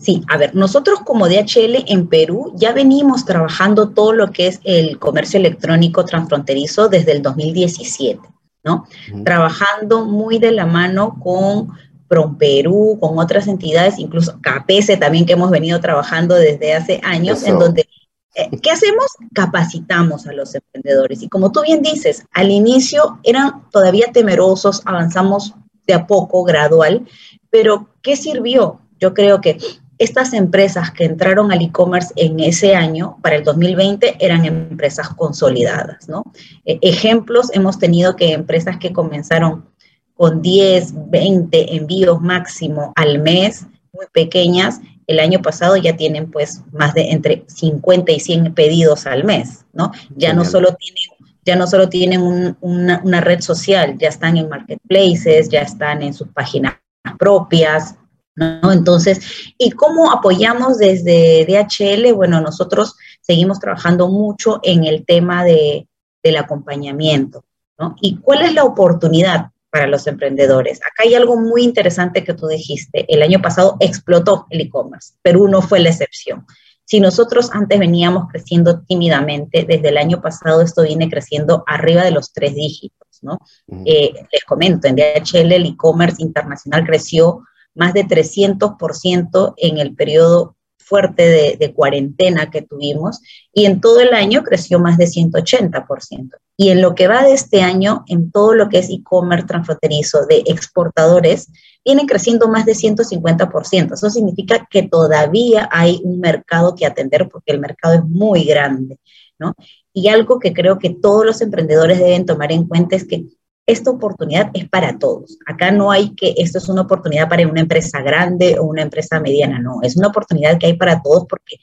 Sí, 0.00 0.22
a 0.28 0.38
ver, 0.38 0.54
nosotros 0.54 1.00
como 1.04 1.28
DHL 1.28 1.84
en 1.86 2.08
Perú 2.08 2.54
ya 2.56 2.72
venimos 2.72 3.26
trabajando 3.26 3.90
todo 3.90 4.14
lo 4.14 4.32
que 4.32 4.46
es 4.46 4.60
el 4.64 4.98
comercio 4.98 5.38
electrónico 5.38 6.06
transfronterizo 6.06 6.88
desde 6.88 7.12
el 7.12 7.20
2017, 7.20 8.18
¿no? 8.64 8.86
Trabajando 9.24 10.06
muy 10.06 10.38
de 10.38 10.52
la 10.52 10.64
mano 10.64 11.18
con 11.22 11.72
PromPerú, 12.08 12.98
con 12.98 13.18
otras 13.18 13.46
entidades, 13.46 13.98
incluso 13.98 14.40
KPS 14.40 14.98
también 14.98 15.26
que 15.26 15.34
hemos 15.34 15.50
venido 15.50 15.78
trabajando 15.80 16.34
desde 16.34 16.74
hace 16.74 17.00
años, 17.04 17.44
en 17.44 17.58
donde, 17.58 17.86
eh, 18.34 18.50
¿qué 18.62 18.70
hacemos? 18.70 19.04
Capacitamos 19.34 20.26
a 20.26 20.32
los 20.32 20.54
emprendedores. 20.54 21.22
Y 21.22 21.28
como 21.28 21.52
tú 21.52 21.60
bien 21.60 21.82
dices, 21.82 22.24
al 22.32 22.50
inicio 22.50 23.20
eran 23.22 23.68
todavía 23.70 24.06
temerosos, 24.12 24.80
avanzamos 24.86 25.54
de 25.86 25.92
a 25.92 26.06
poco, 26.06 26.42
gradual, 26.42 27.06
pero 27.50 27.90
¿qué 28.02 28.16
sirvió? 28.16 28.80
Yo 29.00 29.14
creo 29.14 29.40
que 29.40 29.58
estas 29.98 30.32
empresas 30.32 30.90
que 30.90 31.04
entraron 31.04 31.52
al 31.52 31.60
e-commerce 31.60 32.12
en 32.16 32.40
ese 32.40 32.74
año, 32.74 33.18
para 33.22 33.36
el 33.36 33.44
2020, 33.44 34.16
eran 34.18 34.44
empresas 34.44 35.10
consolidadas, 35.10 36.08
¿no? 36.08 36.24
E, 36.64 36.78
ejemplos, 36.80 37.50
hemos 37.52 37.78
tenido 37.78 38.16
que 38.16 38.32
empresas 38.32 38.78
que 38.78 38.92
comenzaron 38.92 39.66
con 40.14 40.42
10, 40.42 41.10
20 41.10 41.76
envíos 41.76 42.20
máximo 42.20 42.92
al 42.96 43.18
mes, 43.20 43.66
muy 43.92 44.06
pequeñas, 44.12 44.80
el 45.06 45.18
año 45.18 45.42
pasado 45.42 45.76
ya 45.76 45.96
tienen 45.96 46.30
pues 46.30 46.62
más 46.72 46.94
de 46.94 47.10
entre 47.10 47.44
50 47.48 48.12
y 48.12 48.20
100 48.20 48.54
pedidos 48.54 49.06
al 49.06 49.24
mes, 49.24 49.64
¿no? 49.72 49.90
Ya 50.16 50.32
no 50.32 50.44
solo 50.44 50.74
tienen 50.76 51.20
ya 51.42 51.56
no 51.56 51.66
solo 51.66 51.88
tienen 51.88 52.20
una, 52.60 53.00
una, 53.02 53.20
red 53.22 53.40
social, 53.40 53.96
ya 53.98 54.08
están 54.08 54.36
en 54.36 54.50
marketplaces, 54.50 55.48
ya 55.48 55.62
están 55.62 56.02
en 56.02 56.12
sus 56.12 56.28
páginas 56.28 56.74
propias, 57.18 57.96
¿no? 58.36 58.72
Entonces, 58.72 59.20
¿y 59.58 59.70
cómo 59.70 60.10
apoyamos 60.10 60.78
desde 60.78 61.46
DHL? 61.46 62.12
Bueno, 62.14 62.40
nosotros 62.40 62.96
seguimos 63.20 63.60
trabajando 63.60 64.08
mucho 64.08 64.60
en 64.62 64.84
el 64.84 65.04
tema 65.04 65.44
de, 65.44 65.88
del 66.22 66.36
acompañamiento, 66.36 67.44
¿no? 67.78 67.96
¿Y 68.00 68.16
cuál 68.16 68.42
es 68.42 68.54
la 68.54 68.64
oportunidad 68.64 69.50
para 69.70 69.86
los 69.86 70.06
emprendedores? 70.06 70.80
Acá 70.80 71.04
hay 71.04 71.14
algo 71.14 71.36
muy 71.36 71.62
interesante 71.62 72.24
que 72.24 72.34
tú 72.34 72.46
dijiste. 72.46 73.06
El 73.12 73.22
año 73.22 73.40
pasado 73.40 73.76
explotó 73.80 74.46
el 74.50 74.62
e-commerce, 74.62 75.14
Perú 75.22 75.48
no 75.48 75.62
fue 75.62 75.80
la 75.80 75.90
excepción. 75.90 76.46
Si 76.90 76.98
nosotros 76.98 77.50
antes 77.52 77.78
veníamos 77.78 78.28
creciendo 78.32 78.80
tímidamente, 78.80 79.64
desde 79.64 79.90
el 79.90 79.96
año 79.96 80.20
pasado 80.20 80.60
esto 80.60 80.82
viene 80.82 81.08
creciendo 81.08 81.62
arriba 81.68 82.02
de 82.02 82.10
los 82.10 82.32
tres 82.32 82.56
dígitos, 82.56 83.20
¿no? 83.22 83.38
Eh, 83.84 84.12
les 84.32 84.44
comento, 84.44 84.88
en 84.88 84.96
DHL 84.96 85.52
el 85.52 85.66
e-commerce 85.66 86.20
internacional 86.20 86.84
creció 86.84 87.44
más 87.74 87.94
de 87.94 88.04
300% 88.04 89.54
en 89.56 89.78
el 89.78 89.94
periodo 89.94 90.56
fuerte 90.90 91.56
de, 91.56 91.72
cuarentena 91.72 92.50
que 92.50 92.62
tuvimos 92.62 93.20
y 93.54 93.66
en 93.66 93.80
todo 93.80 94.00
el 94.00 94.12
año 94.12 94.42
creció 94.42 94.80
más 94.80 94.98
de 94.98 95.06
180%. 95.06 96.30
Y 96.56 96.70
en 96.70 96.82
lo 96.82 96.96
que 96.96 97.06
va 97.06 97.22
de 97.22 97.32
este 97.32 97.62
año, 97.62 98.02
en 98.08 98.32
todo 98.32 98.54
lo 98.54 98.68
que 98.68 98.80
es 98.80 98.90
e-commerce 98.90 99.46
transfronterizo 99.46 100.26
de 100.26 100.42
exportadores, 100.46 101.48
vienen 101.84 102.08
creciendo 102.08 102.48
más 102.48 102.66
de 102.66 102.72
150%. 102.72 103.94
Eso 103.94 104.10
significa 104.10 104.66
que 104.68 104.82
todavía 104.82 105.68
hay 105.70 106.00
un 106.02 106.18
mercado 106.18 106.74
que 106.74 106.86
atender 106.86 107.28
porque 107.28 107.52
el 107.52 107.60
mercado 107.60 107.94
es 107.94 108.04
muy 108.04 108.44
grande, 108.44 108.98
¿no? 109.38 109.54
Y 109.92 110.08
algo 110.08 110.40
que 110.40 110.52
creo 110.52 110.78
que 110.78 110.90
todos 110.90 111.24
los 111.24 111.40
emprendedores 111.40 112.00
deben 112.00 112.26
tomar 112.26 112.50
en 112.50 112.66
cuenta 112.66 112.96
es 112.96 113.06
que 113.06 113.26
esta 113.70 113.90
oportunidad 113.90 114.50
es 114.54 114.68
para 114.68 114.98
todos. 114.98 115.38
Acá 115.46 115.70
no 115.70 115.90
hay 115.90 116.14
que 116.14 116.34
esto 116.36 116.58
es 116.58 116.68
una 116.68 116.82
oportunidad 116.82 117.28
para 117.28 117.46
una 117.46 117.60
empresa 117.60 118.00
grande 118.02 118.58
o 118.58 118.64
una 118.64 118.82
empresa 118.82 119.20
mediana, 119.20 119.58
no, 119.58 119.80
es 119.82 119.96
una 119.96 120.08
oportunidad 120.08 120.58
que 120.58 120.66
hay 120.66 120.74
para 120.74 121.00
todos 121.02 121.26
porque 121.28 121.56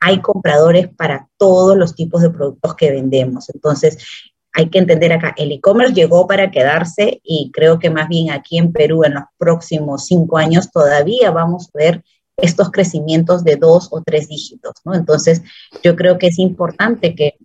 hay 0.00 0.20
compradores 0.20 0.88
para 0.88 1.28
todos 1.36 1.76
los 1.76 1.94
tipos 1.94 2.22
de 2.22 2.30
productos 2.30 2.74
que 2.74 2.90
vendemos. 2.90 3.50
Entonces, 3.50 3.98
hay 4.52 4.68
que 4.68 4.78
entender 4.78 5.12
acá, 5.12 5.34
el 5.36 5.52
e-commerce 5.52 5.94
llegó 5.94 6.26
para 6.26 6.50
quedarse 6.50 7.20
y 7.22 7.50
creo 7.52 7.78
que 7.78 7.90
más 7.90 8.08
bien 8.08 8.30
aquí 8.30 8.58
en 8.58 8.72
Perú 8.72 9.04
en 9.04 9.14
los 9.14 9.24
próximos 9.38 10.06
cinco 10.06 10.38
años 10.38 10.70
todavía 10.72 11.30
vamos 11.30 11.68
a 11.68 11.78
ver 11.78 12.04
estos 12.36 12.70
crecimientos 12.70 13.44
de 13.44 13.56
dos 13.56 13.88
o 13.90 14.02
tres 14.02 14.28
dígitos, 14.28 14.74
¿no? 14.84 14.94
Entonces, 14.94 15.42
yo 15.82 15.94
creo 15.94 16.18
que 16.18 16.28
es 16.28 16.38
importante 16.38 17.14
que 17.14 17.36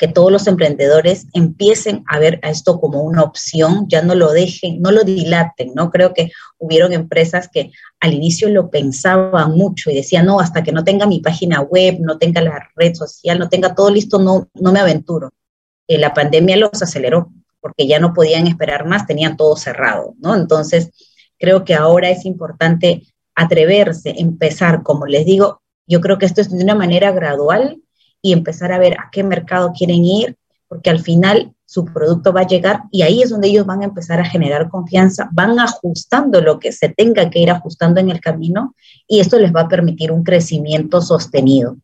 que 0.00 0.08
todos 0.08 0.32
los 0.32 0.46
emprendedores 0.46 1.26
empiecen 1.34 2.04
a 2.06 2.18
ver 2.18 2.40
a 2.42 2.48
esto 2.48 2.80
como 2.80 3.02
una 3.02 3.22
opción, 3.22 3.84
ya 3.86 4.00
no 4.00 4.14
lo 4.14 4.32
dejen, 4.32 4.80
no 4.80 4.92
lo 4.92 5.04
dilaten, 5.04 5.72
¿no? 5.74 5.90
Creo 5.90 6.14
que 6.14 6.32
hubieron 6.56 6.94
empresas 6.94 7.50
que 7.52 7.70
al 8.00 8.14
inicio 8.14 8.48
lo 8.48 8.70
pensaban 8.70 9.52
mucho 9.52 9.90
y 9.90 9.96
decían, 9.96 10.24
no, 10.24 10.40
hasta 10.40 10.62
que 10.62 10.72
no 10.72 10.84
tenga 10.84 11.06
mi 11.06 11.20
página 11.20 11.60
web, 11.60 11.98
no 12.00 12.16
tenga 12.16 12.40
la 12.40 12.70
red 12.76 12.94
social, 12.94 13.38
no 13.38 13.50
tenga 13.50 13.74
todo 13.74 13.90
listo, 13.90 14.18
no, 14.18 14.48
no 14.54 14.72
me 14.72 14.80
aventuro. 14.80 15.34
Eh, 15.86 15.98
la 15.98 16.14
pandemia 16.14 16.56
los 16.56 16.82
aceleró 16.82 17.30
porque 17.60 17.86
ya 17.86 17.98
no 17.98 18.14
podían 18.14 18.46
esperar 18.46 18.86
más, 18.86 19.06
tenían 19.06 19.36
todo 19.36 19.54
cerrado, 19.56 20.14
¿no? 20.18 20.34
Entonces, 20.34 20.92
creo 21.38 21.66
que 21.66 21.74
ahora 21.74 22.08
es 22.08 22.24
importante 22.24 23.02
atreverse, 23.34 24.14
empezar, 24.16 24.82
como 24.82 25.04
les 25.04 25.26
digo, 25.26 25.60
yo 25.86 26.00
creo 26.00 26.16
que 26.16 26.24
esto 26.24 26.40
es 26.40 26.50
de 26.50 26.64
una 26.64 26.74
manera 26.74 27.12
gradual, 27.12 27.82
y 28.22 28.32
empezar 28.32 28.72
a 28.72 28.78
ver 28.78 28.94
a 28.94 29.08
qué 29.10 29.22
mercado 29.22 29.72
quieren 29.76 30.04
ir, 30.04 30.36
porque 30.68 30.90
al 30.90 31.00
final 31.00 31.54
su 31.64 31.84
producto 31.84 32.32
va 32.32 32.40
a 32.40 32.46
llegar 32.46 32.82
y 32.90 33.02
ahí 33.02 33.22
es 33.22 33.30
donde 33.30 33.48
ellos 33.48 33.66
van 33.66 33.82
a 33.82 33.84
empezar 33.86 34.20
a 34.20 34.24
generar 34.24 34.68
confianza, 34.68 35.28
van 35.32 35.58
ajustando 35.60 36.40
lo 36.40 36.58
que 36.58 36.72
se 36.72 36.88
tenga 36.88 37.30
que 37.30 37.40
ir 37.40 37.50
ajustando 37.50 38.00
en 38.00 38.10
el 38.10 38.20
camino 38.20 38.74
y 39.06 39.20
esto 39.20 39.38
les 39.38 39.54
va 39.54 39.62
a 39.62 39.68
permitir 39.68 40.10
un 40.10 40.24
crecimiento 40.24 41.00
sostenido. 41.00 41.76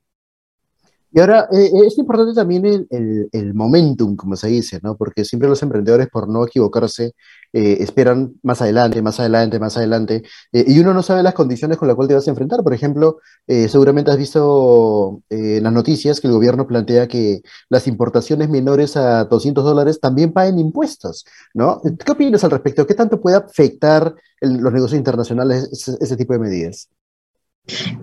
Y 1.17 1.21
ahora, 1.21 1.49
eh, 1.51 1.71
eh, 1.73 1.87
es 1.87 1.97
importante 1.97 2.35
también 2.35 2.87
el, 2.91 3.55
momentum, 3.55 4.17
como 4.17 4.37
se 4.37 4.49
dice, 4.49 4.81
¿no? 4.83 4.99
Porque 4.99 5.25
siempre 5.25 5.49
los 5.49 5.63
emprendedores, 5.63 6.09
por 6.09 6.29
no 6.29 6.45
equivocarse, 6.45 7.15
eh, 7.55 7.79
esperan 7.81 8.35
más 8.43 8.61
adelante, 8.61 9.01
más 9.01 9.19
adelante, 9.19 9.59
más 9.59 9.79
adelante, 9.79 10.25
y 10.53 10.79
uno 10.79 10.93
no 10.93 11.03
sabe 11.03 11.23
las 11.23 11.33
condiciones 11.33 11.79
con 11.79 11.89
las 11.89 11.95
cuales 11.95 12.09
te 12.09 12.15
vas 12.17 12.27
a 12.27 12.31
enfrentar. 12.31 12.63
Por 12.63 12.75
ejemplo, 12.75 13.21
seguramente 13.47 14.11
has 14.11 14.19
visto 14.19 15.23
las 15.67 15.75
noticias 15.75 16.21
que 16.21 16.29
el 16.29 16.33
gobierno 16.33 16.67
plantea 16.67 17.09
que 17.09 17.41
las 17.69 17.89
importaciones 17.89 18.49
menores 18.49 18.97
a 18.97 19.25
200 19.25 19.65
dólares 19.65 19.99
también 20.01 20.33
paguen 20.33 20.61
impuestos, 20.61 21.27
¿no? 21.55 21.81
¿Qué 21.83 22.13
opinas 22.13 22.45
al 22.45 22.53
respecto? 22.53 22.87
¿Qué 22.87 22.95
tanto 22.95 23.21
puede 23.21 23.37
afectar 23.37 24.15
los 24.41 24.73
negocios 24.73 24.99
internacionales 24.99 25.69
ese 26.01 26.17
tipo 26.17 26.35
de 26.35 26.39
medidas? 26.39 26.89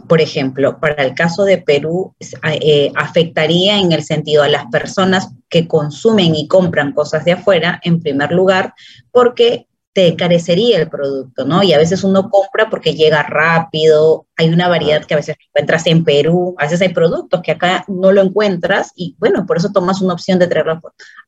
Por 0.09 0.19
ejemplo, 0.19 0.77
para 0.81 1.03
el 1.05 1.15
caso 1.15 1.45
de 1.45 1.57
Perú, 1.57 2.13
eh, 2.19 2.91
afectaría 2.95 3.79
en 3.79 3.93
el 3.93 4.03
sentido 4.03 4.43
a 4.43 4.49
las 4.49 4.65
personas 4.65 5.29
que 5.47 5.69
consumen 5.69 6.35
y 6.35 6.49
compran 6.49 6.91
cosas 6.91 7.23
de 7.23 7.31
afuera, 7.31 7.79
en 7.83 8.01
primer 8.01 8.33
lugar, 8.33 8.73
porque 9.11 9.67
te 9.93 10.15
carecería 10.15 10.79
el 10.79 10.89
producto, 10.89 11.45
¿no? 11.45 11.61
Y 11.61 11.71
a 11.71 11.77
veces 11.77 12.03
uno 12.03 12.31
compra 12.31 12.69
porque 12.69 12.95
llega 12.95 13.21
rápido, 13.21 14.25
hay 14.35 14.49
una 14.49 14.67
variedad 14.67 15.05
que 15.05 15.13
a 15.13 15.17
veces 15.17 15.37
encuentras 15.39 15.85
en 15.85 16.03
Perú, 16.03 16.55
a 16.57 16.63
veces 16.63 16.81
hay 16.81 16.89
productos 16.89 17.41
que 17.43 17.51
acá 17.51 17.85
no 17.87 18.11
lo 18.11 18.21
encuentras 18.21 18.91
y 18.95 19.15
bueno, 19.19 19.45
por 19.45 19.57
eso 19.57 19.71
tomas 19.71 20.01
una 20.01 20.15
opción 20.15 20.39
de 20.39 20.47
traerlo 20.47 20.81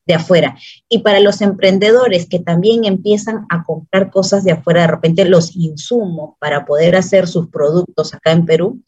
de 0.04 0.14
afuera. 0.14 0.56
Y 0.88 0.98
para 0.98 1.20
los 1.20 1.40
emprendedores 1.40 2.28
que 2.28 2.40
también 2.40 2.84
empiezan 2.84 3.46
a 3.50 3.62
comprar 3.62 4.10
cosas 4.10 4.42
de 4.42 4.52
afuera, 4.52 4.82
de 4.82 4.88
repente 4.88 5.24
los 5.24 5.54
insumos 5.54 6.34
para 6.40 6.66
poder 6.66 6.96
hacer 6.96 7.28
sus 7.28 7.48
productos 7.48 8.14
acá 8.14 8.32
en 8.32 8.46
Perú, 8.46 8.82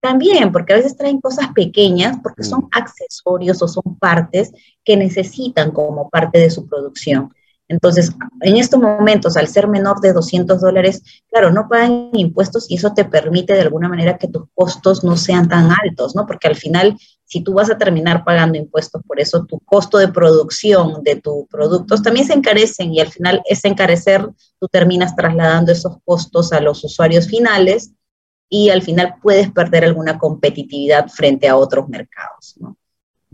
también, 0.00 0.52
porque 0.52 0.72
a 0.72 0.76
veces 0.76 0.96
traen 0.96 1.20
cosas 1.20 1.48
pequeñas, 1.52 2.18
porque 2.22 2.44
son 2.44 2.60
mm. 2.60 2.68
accesorios 2.70 3.60
o 3.60 3.66
son 3.66 3.98
partes 3.98 4.52
que 4.84 4.96
necesitan 4.96 5.72
como 5.72 6.08
parte 6.10 6.38
de 6.38 6.50
su 6.50 6.68
producción. 6.68 7.34
Entonces, 7.68 8.12
en 8.42 8.56
estos 8.56 8.80
momentos, 8.80 9.36
al 9.36 9.48
ser 9.48 9.66
menor 9.66 10.00
de 10.00 10.12
200 10.12 10.60
dólares, 10.60 11.02
claro, 11.28 11.50
no 11.50 11.68
pagan 11.68 12.10
impuestos 12.12 12.70
y 12.70 12.76
eso 12.76 12.92
te 12.94 13.04
permite 13.04 13.54
de 13.54 13.62
alguna 13.62 13.88
manera 13.88 14.18
que 14.18 14.28
tus 14.28 14.44
costos 14.54 15.02
no 15.02 15.16
sean 15.16 15.48
tan 15.48 15.70
altos, 15.72 16.14
¿no? 16.14 16.26
Porque 16.26 16.46
al 16.46 16.54
final, 16.54 16.96
si 17.24 17.42
tú 17.42 17.54
vas 17.54 17.68
a 17.68 17.76
terminar 17.76 18.24
pagando 18.24 18.56
impuestos 18.56 19.02
por 19.04 19.18
eso, 19.18 19.44
tu 19.46 19.58
costo 19.60 19.98
de 19.98 20.08
producción 20.08 21.02
de 21.02 21.16
tus 21.16 21.46
productos 21.48 22.02
también 22.02 22.26
se 22.26 22.34
encarecen 22.34 22.94
y 22.94 23.00
al 23.00 23.08
final 23.08 23.42
ese 23.46 23.66
encarecer, 23.66 24.28
tú 24.60 24.68
terminas 24.68 25.16
trasladando 25.16 25.72
esos 25.72 25.96
costos 26.04 26.52
a 26.52 26.60
los 26.60 26.84
usuarios 26.84 27.26
finales 27.26 27.90
y 28.48 28.70
al 28.70 28.82
final 28.82 29.16
puedes 29.20 29.50
perder 29.50 29.84
alguna 29.84 30.18
competitividad 30.18 31.08
frente 31.08 31.48
a 31.48 31.56
otros 31.56 31.88
mercados, 31.88 32.54
¿no? 32.60 32.76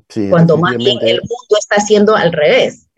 Sí, 0.08 0.28
Cuando 0.28 0.56
más 0.58 0.76
bien 0.76 0.98
el 1.02 1.20
mundo 1.20 1.56
está 1.58 1.76
haciendo 1.76 2.14
al 2.14 2.32
revés 2.32 2.88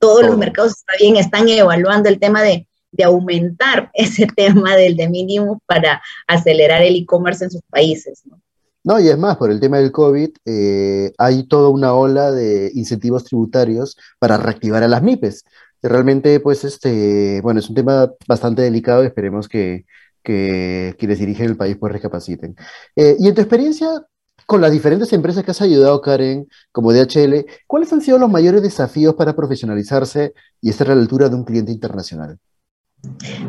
todos 0.00 0.26
los 0.26 0.36
mercados 0.36 0.72
está 0.72 0.92
bien, 0.98 1.16
están 1.16 1.48
evaluando 1.48 2.08
el 2.08 2.18
tema 2.18 2.42
de, 2.42 2.66
aumentar 3.04 3.90
ese 3.94 4.26
tema 4.26 4.76
del 4.76 4.96
de 4.96 5.08
mínimo 5.08 5.60
para 5.66 6.02
acelerar 6.26 6.82
el 6.82 6.96
e-commerce 6.96 7.44
en 7.44 7.50
sus 7.50 7.62
países. 7.70 8.22
¿no? 8.24 8.40
No, 8.82 8.98
y 8.98 9.08
es 9.08 9.18
más, 9.18 9.36
por 9.36 9.50
el 9.50 9.60
tema 9.60 9.78
del 9.78 9.92
COVID, 9.92 10.30
eh, 10.46 11.12
hay 11.18 11.46
toda 11.46 11.68
una 11.68 11.92
ola 11.94 12.32
de 12.32 12.70
incentivos 12.74 13.24
tributarios 13.24 13.96
para 14.18 14.38
reactivar 14.38 14.82
a 14.82 14.88
las 14.88 15.02
MIPES. 15.02 15.44
Realmente, 15.82 16.40
pues, 16.40 16.64
este, 16.64 17.40
bueno, 17.42 17.60
es 17.60 17.68
un 17.68 17.74
tema 17.74 18.10
bastante 18.26 18.62
delicado, 18.62 19.02
esperemos 19.02 19.48
que, 19.48 19.84
que 20.22 20.94
quienes 20.98 21.18
dirigen 21.18 21.46
el 21.46 21.56
país 21.56 21.76
pues 21.78 21.92
recapaciten. 21.92 22.56
Eh, 22.96 23.16
y 23.18 23.28
en 23.28 23.34
tu 23.34 23.40
experiencia, 23.42 23.88
con 24.50 24.60
las 24.60 24.72
diferentes 24.72 25.12
empresas 25.12 25.44
que 25.44 25.52
has 25.52 25.62
ayudado, 25.62 26.00
Karen, 26.00 26.48
como 26.72 26.92
DHL, 26.92 27.46
¿cuáles 27.68 27.92
han 27.92 28.00
sido 28.00 28.18
los 28.18 28.28
mayores 28.28 28.62
desafíos 28.62 29.14
para 29.14 29.36
profesionalizarse 29.36 30.34
y 30.60 30.70
estar 30.70 30.90
a 30.90 30.96
la 30.96 31.02
altura 31.02 31.28
de 31.28 31.36
un 31.36 31.44
cliente 31.44 31.70
internacional? 31.70 32.36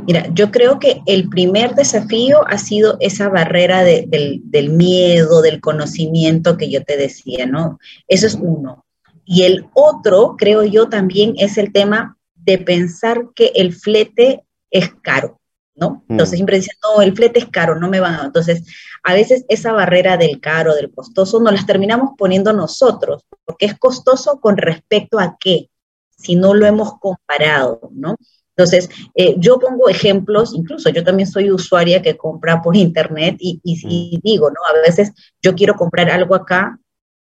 Mira, 0.06 0.28
yo 0.32 0.52
creo 0.52 0.78
que 0.78 1.02
el 1.08 1.28
primer 1.28 1.74
desafío 1.74 2.48
ha 2.48 2.60
sido 2.60 2.98
esa 3.00 3.30
barrera 3.30 3.82
del, 3.82 4.70
miedo, 4.70 5.42
del 5.42 5.60
conocimiento 5.60 6.56
que 6.56 6.70
yo 6.70 6.84
te 6.84 6.98
decía, 6.98 7.48
¿no? 7.48 7.80
Eso 8.08 8.28
es 8.28 8.36
uno. 8.40 8.86
Y 9.26 9.42
el 9.42 9.66
otro, 9.74 10.36
creo 10.38 10.64
yo, 10.66 10.88
también 10.88 11.34
es 11.38 11.58
el 11.58 11.74
tema 11.74 12.16
de 12.36 12.60
pensar 12.60 13.30
que 13.34 13.54
el 13.56 13.74
flete 13.74 14.44
es 14.70 14.92
caro. 15.02 15.41
¿No? 15.82 16.04
Entonces 16.08 16.34
mm. 16.34 16.38
siempre 16.38 16.56
dicen, 16.58 16.78
no, 16.84 17.02
el 17.02 17.14
flete 17.14 17.40
es 17.40 17.48
caro, 17.48 17.78
no 17.78 17.90
me 17.90 18.00
van 18.00 18.14
a... 18.14 18.26
Entonces, 18.26 18.64
a 19.04 19.14
veces 19.14 19.44
esa 19.50 19.74
barrera 19.74 20.16
del 20.16 20.40
caro, 20.40 20.76
del 20.76 20.92
costoso, 20.94 21.40
nos 21.42 21.54
las 21.54 21.66
terminamos 21.66 22.12
poniendo 22.18 22.54
nosotros, 22.54 23.26
porque 23.44 23.66
es 23.66 23.78
costoso 23.78 24.40
con 24.40 24.58
respecto 24.58 25.20
a 25.20 25.38
qué, 25.40 25.70
si 26.16 26.36
no 26.36 26.54
lo 26.54 26.68
hemos 26.68 27.00
comparado, 27.00 27.90
¿no? 27.94 28.16
Entonces, 28.56 28.90
eh, 29.16 29.36
yo 29.38 29.58
pongo 29.58 29.90
ejemplos, 29.90 30.54
incluso 30.54 30.90
yo 30.90 31.04
también 31.04 31.28
soy 31.28 31.50
usuaria 31.50 32.02
que 32.02 32.16
compra 32.16 32.62
por 32.62 32.76
internet 32.76 33.38
y, 33.40 33.60
y, 33.64 34.18
mm. 34.18 34.20
digo, 34.22 34.50
¿no? 34.50 34.60
A 34.70 34.82
veces 34.86 35.12
yo 35.42 35.56
quiero 35.56 35.74
comprar 35.76 36.12
algo 36.12 36.36
acá 36.36 36.78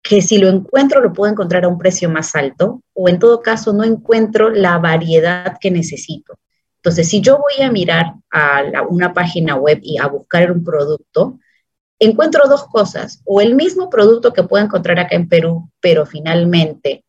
que 0.02 0.20
si 0.20 0.36
lo 0.36 0.48
encuentro 0.48 1.00
lo 1.00 1.12
puedo 1.12 1.32
encontrar 1.32 1.64
a 1.64 1.68
un 1.68 1.78
precio 1.78 2.10
más 2.10 2.34
alto 2.34 2.82
o 2.92 3.08
en 3.08 3.20
todo 3.20 3.40
caso 3.40 3.72
no 3.72 3.84
encuentro 3.84 4.50
la 4.50 4.76
variedad 4.78 5.56
que 5.60 5.70
necesito. 5.70 6.34
Entonces, 6.82 7.08
si 7.08 7.20
yo 7.20 7.38
voy 7.38 7.64
a 7.64 7.70
mirar 7.70 8.14
a 8.32 8.82
una 8.88 9.14
página 9.14 9.54
web 9.54 9.78
y 9.82 9.98
a 9.98 10.08
buscar 10.08 10.50
un 10.50 10.64
producto, 10.64 11.38
encuentro 12.00 12.48
dos 12.48 12.66
cosas, 12.66 13.22
o 13.24 13.40
el 13.40 13.54
mismo 13.54 13.88
producto 13.88 14.32
que 14.32 14.42
puedo 14.42 14.64
encontrar 14.64 14.98
acá 14.98 15.14
en 15.14 15.28
Perú, 15.28 15.70
pero 15.80 16.06
finalmente, 16.06 17.04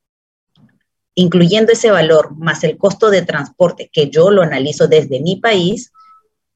incluyendo 1.15 1.71
ese 1.71 1.89
valor 1.89 2.35
más 2.37 2.63
el 2.63 2.77
costo 2.77 3.09
de 3.09 3.23
transporte, 3.23 3.89
que 3.91 4.11
yo 4.11 4.29
lo 4.29 4.43
analizo 4.43 4.87
desde 4.87 5.19
mi 5.21 5.37
país, 5.37 5.91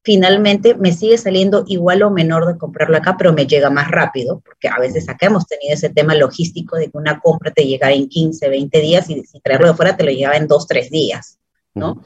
finalmente 0.04 0.76
me 0.76 0.92
sigue 0.92 1.18
saliendo 1.18 1.64
igual 1.66 2.04
o 2.04 2.10
menor 2.10 2.46
de 2.46 2.56
comprarlo 2.56 2.96
acá, 2.96 3.16
pero 3.18 3.32
me 3.32 3.48
llega 3.48 3.68
más 3.68 3.90
rápido, 3.90 4.40
porque 4.44 4.68
a 4.68 4.78
veces 4.78 5.08
acá 5.08 5.26
hemos 5.26 5.48
tenido 5.48 5.74
ese 5.74 5.90
tema 5.90 6.14
logístico 6.14 6.76
de 6.76 6.88
que 6.88 6.96
una 6.96 7.18
compra 7.18 7.50
te 7.50 7.66
llega 7.66 7.90
en 7.90 8.08
15, 8.08 8.48
20 8.48 8.80
días 8.80 9.10
y 9.10 9.24
si 9.24 9.40
traerlo 9.40 9.66
de 9.66 9.74
fuera 9.74 9.96
te 9.96 10.04
lo 10.04 10.12
lleva 10.12 10.36
en 10.36 10.46
2, 10.46 10.66
3 10.68 10.90
días, 10.90 11.38
¿no? 11.74 12.04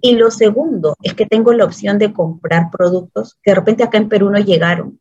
Y 0.00 0.16
lo 0.16 0.30
segundo 0.30 0.96
es 1.02 1.14
que 1.14 1.26
tengo 1.26 1.52
la 1.52 1.64
opción 1.64 1.98
de 1.98 2.12
comprar 2.12 2.70
productos 2.70 3.36
que 3.42 3.52
de 3.52 3.56
repente 3.56 3.84
acá 3.84 3.98
en 3.98 4.08
Perú 4.08 4.30
no 4.30 4.38
llegaron. 4.38 5.00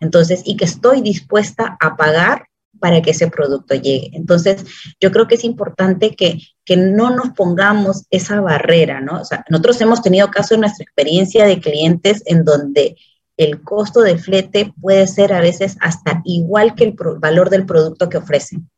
Entonces, 0.00 0.42
y 0.44 0.56
que 0.56 0.64
estoy 0.64 1.00
dispuesta 1.00 1.76
a 1.80 1.96
pagar 1.96 2.48
para 2.78 3.00
que 3.00 3.10
ese 3.10 3.28
producto 3.28 3.74
llegue. 3.74 4.10
Entonces, 4.12 4.64
yo 5.00 5.10
creo 5.10 5.26
que 5.26 5.36
es 5.36 5.44
importante 5.44 6.14
que, 6.14 6.38
que 6.64 6.76
no 6.76 7.10
nos 7.10 7.30
pongamos 7.30 8.04
esa 8.10 8.40
barrera, 8.40 9.00
¿no? 9.00 9.20
O 9.20 9.24
sea, 9.24 9.44
nosotros 9.48 9.80
hemos 9.80 10.02
tenido 10.02 10.30
casos 10.30 10.52
en 10.52 10.60
nuestra 10.60 10.82
experiencia 10.82 11.46
de 11.46 11.60
clientes 11.60 12.22
en 12.26 12.44
donde 12.44 12.96
el 13.36 13.62
costo 13.62 14.00
de 14.00 14.18
flete 14.18 14.72
puede 14.80 15.06
ser 15.06 15.32
a 15.32 15.40
veces 15.40 15.76
hasta 15.80 16.22
igual 16.24 16.74
que 16.74 16.84
el 16.84 16.96
valor 17.18 17.50
del 17.50 17.66
producto 17.66 18.08
que 18.08 18.18
ofrecen. 18.18 18.68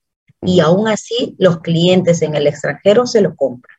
Y 0.43 0.61
aún 0.61 0.89
así, 0.89 1.35
los 1.39 1.61
clientes 1.61 2.23
en 2.23 2.35
el 2.35 2.47
extranjero 2.47 3.07
se 3.07 3.21
lo 3.21 3.35
compran. 3.35 3.78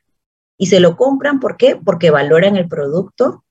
Y 0.60 0.66
se 0.66 0.78
lo 0.78 0.94
compran, 0.94 1.40
¿por 1.40 1.56
qué? 1.56 1.74
Porque 1.82 2.10
valoran 2.10 2.54
el 2.54 2.68
producto, 2.68 3.44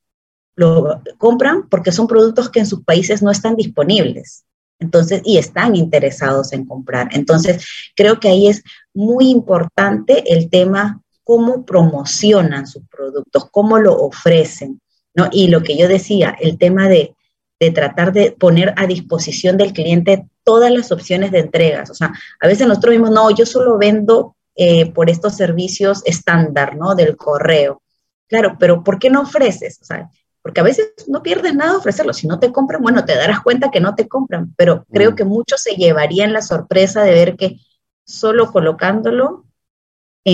lo 0.56 1.02
compran 1.18 1.68
porque 1.68 1.92
son 1.92 2.06
productos 2.06 2.52
que 2.52 2.60
en 2.60 2.68
sus 2.68 2.84
países 2.84 3.24
no 3.24 3.32
están 3.32 3.56
disponibles. 3.56 4.46
Entonces, 4.78 5.24
y 5.26 5.40
están 5.40 5.76
interesados 5.76 6.54
en 6.54 6.66
comprar. 6.66 7.10
Entonces, 7.12 7.66
creo 7.96 8.20
que 8.20 8.30
ahí 8.30 8.48
es 8.48 8.62
muy 8.94 9.32
importante 9.32 10.24
el 10.32 10.52
tema 10.52 11.02
cómo 11.24 11.66
promocionan 11.66 12.68
sus 12.68 12.84
productos, 12.88 13.50
cómo 13.50 13.80
lo 13.80 14.00
ofrecen, 14.00 14.80
¿no? 15.16 15.30
Y 15.32 15.48
lo 15.48 15.64
que 15.64 15.76
yo 15.76 15.88
decía, 15.88 16.38
el 16.40 16.60
tema 16.60 16.88
de, 16.88 17.16
de 17.60 17.72
tratar 17.72 18.14
de 18.14 18.34
poner 18.34 18.76
a 18.78 18.86
disposición 18.86 19.58
del 19.58 19.74
cliente 19.74 20.28
todas 20.44 20.72
las 20.72 20.92
opciones 20.92 21.32
de 21.32 21.40
entregas. 21.40 21.90
O 21.90 21.96
sea, 21.96 22.14
a 22.40 22.48
veces 22.48 22.68
nosotros 22.68 22.92
mismos, 22.92 23.10
no, 23.10 23.32
yo 23.32 23.48
solo 23.48 23.80
vendo 23.80 24.36
eh, 24.62 24.92
por 24.92 25.10
estos 25.10 25.38
servicios 25.38 26.02
estándar, 26.04 26.76
¿no? 26.76 26.94
Del 26.94 27.16
correo. 27.16 27.82
Claro, 28.28 28.58
pero 28.60 28.84
¿por 28.84 29.00
qué 29.00 29.10
no 29.10 29.22
ofreces? 29.22 29.80
O 29.82 29.86
sea, 29.86 30.10
porque 30.42 30.60
a 30.60 30.64
veces 30.64 30.92
no 31.08 31.24
pierdes 31.24 31.56
nada 31.56 31.78
ofrecerlo. 31.78 32.12
Si 32.12 32.28
no 32.28 32.40
te 32.40 32.52
compran, 32.52 32.82
bueno, 32.82 33.06
te 33.06 33.16
darás 33.16 33.40
cuenta 33.40 33.72
que 33.72 33.80
no 33.80 33.96
te 33.96 34.10
compran, 34.10 34.54
pero 34.58 34.86
creo 34.92 35.12
mm. 35.12 35.16
que 35.16 35.24
muchos 35.24 35.62
se 35.62 35.76
llevarían 35.76 36.34
la 36.34 36.42
sorpresa 36.42 37.04
de 37.04 37.12
ver 37.14 37.38
que 37.38 37.56
solo 38.04 38.52
colocándolo 38.52 39.46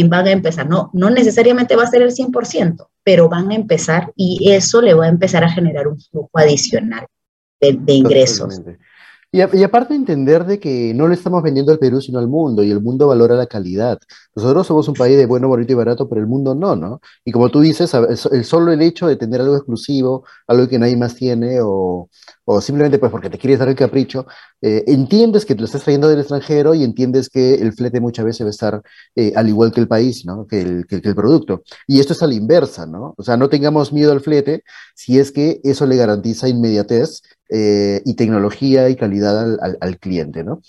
van 0.09 0.25
a 0.25 0.31
empezar. 0.31 0.67
No, 0.67 0.89
no 0.93 1.11
necesariamente 1.11 1.75
va 1.75 1.83
a 1.83 1.87
ser 1.87 2.01
el 2.01 2.11
100%, 2.11 2.87
pero 3.03 3.29
van 3.29 3.51
a 3.51 3.55
empezar 3.55 4.11
y 4.15 4.51
eso 4.51 4.81
le 4.81 4.95
va 4.95 5.05
a 5.05 5.09
empezar 5.09 5.43
a 5.43 5.51
generar 5.51 5.87
un 5.87 5.99
flujo 5.99 6.31
adicional 6.33 7.05
de, 7.61 7.77
de 7.79 7.93
ingresos. 7.93 8.59
Y, 9.35 9.63
aparte 9.63 9.93
entender 9.95 10.45
de 10.45 10.61
que 10.61 10.93
no 10.93 11.09
le 11.09 11.15
estamos 11.15 11.43
vendiendo 11.43 11.73
al 11.73 11.77
Perú, 11.77 11.99
sino 11.99 12.19
al 12.19 12.29
mundo, 12.29 12.63
y 12.63 12.71
el 12.71 12.81
mundo 12.81 13.07
valora 13.07 13.35
la 13.35 13.47
calidad. 13.47 13.99
Nosotros 14.33 14.65
somos 14.65 14.87
un 14.87 14.93
país 14.93 15.17
de 15.17 15.25
bueno, 15.25 15.49
bonito 15.49 15.73
y 15.73 15.75
barato, 15.75 16.07
pero 16.07 16.21
el 16.21 16.27
mundo 16.27 16.55
no, 16.55 16.77
¿no? 16.77 17.01
Y 17.25 17.33
como 17.33 17.49
tú 17.49 17.59
dices, 17.59 17.93
el 17.93 18.45
solo 18.45 18.71
el 18.71 18.81
hecho 18.81 19.07
de 19.07 19.17
tener 19.17 19.41
algo 19.41 19.57
exclusivo, 19.57 20.23
algo 20.47 20.69
que 20.69 20.79
nadie 20.79 20.95
más 20.95 21.15
tiene, 21.15 21.59
o, 21.61 22.09
o 22.45 22.61
simplemente 22.61 22.99
pues 22.99 23.11
porque 23.11 23.29
te 23.29 23.37
quieres 23.37 23.59
dar 23.59 23.67
el 23.69 23.75
capricho, 23.75 24.27
eh, 24.61 24.83
entiendes 24.87 25.45
que 25.45 25.55
te 25.55 25.61
lo 25.61 25.65
estás 25.65 25.83
trayendo 25.83 26.07
del 26.07 26.19
extranjero 26.19 26.73
y 26.75 26.83
entiendes 26.83 27.29
que 27.29 27.55
el 27.55 27.73
flete 27.73 27.99
muchas 27.99 28.25
veces 28.25 28.45
va 28.45 28.49
a 28.49 28.51
estar 28.51 28.81
eh, 29.15 29.33
al 29.35 29.49
igual 29.49 29.71
que 29.71 29.81
el 29.81 29.87
país, 29.87 30.25
¿no? 30.25 30.45
Que 30.47 30.61
el, 30.61 30.85
producto. 31.15 31.63
Y 31.87 31.99
esto 31.99 32.13
es 32.13 32.21
a 32.23 32.27
la 32.27 32.35
inversa, 32.35 32.85
¿no? 32.85 33.13
O 33.17 33.23
sea, 33.23 33.37
no 33.37 33.49
tengamos 33.49 33.91
miedo 33.91 34.11
al 34.11 34.21
flete 34.21 34.63
si 34.93 35.19
es 35.19 35.31
que 35.31 35.59
eso 35.63 35.85
le 35.85 35.97
garantiza 35.97 36.47
inmediatez 36.47 37.21
eh, 37.49 38.01
y 38.05 38.13
tecnología 38.15 38.89
y 38.89 38.95
calidad 38.95 39.57
al, 39.59 39.99
cliente, 39.99 40.43
¿no? 40.43 40.61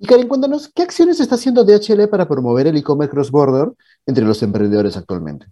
Y 0.00 0.06
Karen, 0.06 0.28
cuéntanos, 0.28 0.70
¿qué 0.72 0.82
acciones 0.82 1.18
está 1.18 1.34
haciendo 1.34 1.64
DHL 1.64 2.08
para 2.08 2.28
promover 2.28 2.68
el 2.68 2.76
e-commerce 2.76 3.10
cross-border 3.10 3.72
entre 4.06 4.24
los 4.24 4.42
emprendedores 4.44 4.96
actualmente? 4.96 5.46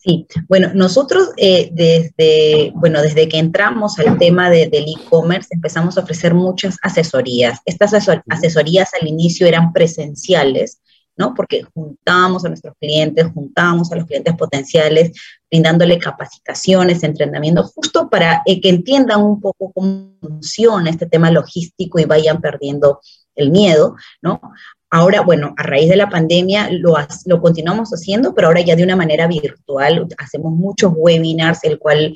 Sí, 0.00 0.28
bueno, 0.48 0.70
nosotros 0.74 1.30
eh, 1.36 1.70
desde, 1.72 2.70
bueno, 2.76 3.02
desde 3.02 3.28
que 3.28 3.38
entramos 3.38 3.98
al 3.98 4.16
tema 4.16 4.48
del 4.48 4.72
e-commerce 4.72 5.48
empezamos 5.50 5.98
a 5.98 6.02
ofrecer 6.02 6.34
muchas 6.34 6.78
asesorías. 6.82 7.58
Estas 7.64 7.92
asesorías 8.28 8.94
al 8.94 9.08
inicio 9.08 9.48
eran 9.48 9.72
presenciales, 9.72 10.80
¿no? 11.16 11.34
Porque 11.34 11.64
juntábamos 11.74 12.44
a 12.44 12.48
nuestros 12.48 12.76
clientes, 12.80 13.26
juntábamos 13.34 13.90
a 13.90 13.96
los 13.96 14.06
clientes 14.06 14.36
potenciales, 14.36 15.10
brindándole 15.50 15.98
capacitaciones, 15.98 17.02
entrenamiento, 17.02 17.64
justo 17.64 18.08
para 18.08 18.42
eh, 18.46 18.60
que 18.60 18.68
entiendan 18.68 19.20
un 19.20 19.40
poco 19.40 19.72
cómo 19.72 20.14
funciona 20.20 20.90
este 20.90 21.06
tema 21.06 21.32
logístico 21.32 21.98
y 21.98 22.04
vayan 22.04 22.40
perdiendo 22.40 23.00
el 23.34 23.50
miedo, 23.50 23.96
¿no? 24.22 24.40
Ahora, 24.90 25.20
bueno, 25.20 25.54
a 25.56 25.62
raíz 25.62 25.88
de 25.90 25.96
la 25.96 26.08
pandemia 26.08 26.70
lo, 26.70 26.94
lo 27.26 27.40
continuamos 27.40 27.90
haciendo, 27.90 28.34
pero 28.34 28.48
ahora 28.48 28.62
ya 28.62 28.74
de 28.74 28.84
una 28.84 28.96
manera 28.96 29.26
virtual. 29.26 30.06
Hacemos 30.16 30.52
muchos 30.52 30.92
webinars, 30.96 31.62
el 31.64 31.78
cual 31.78 32.14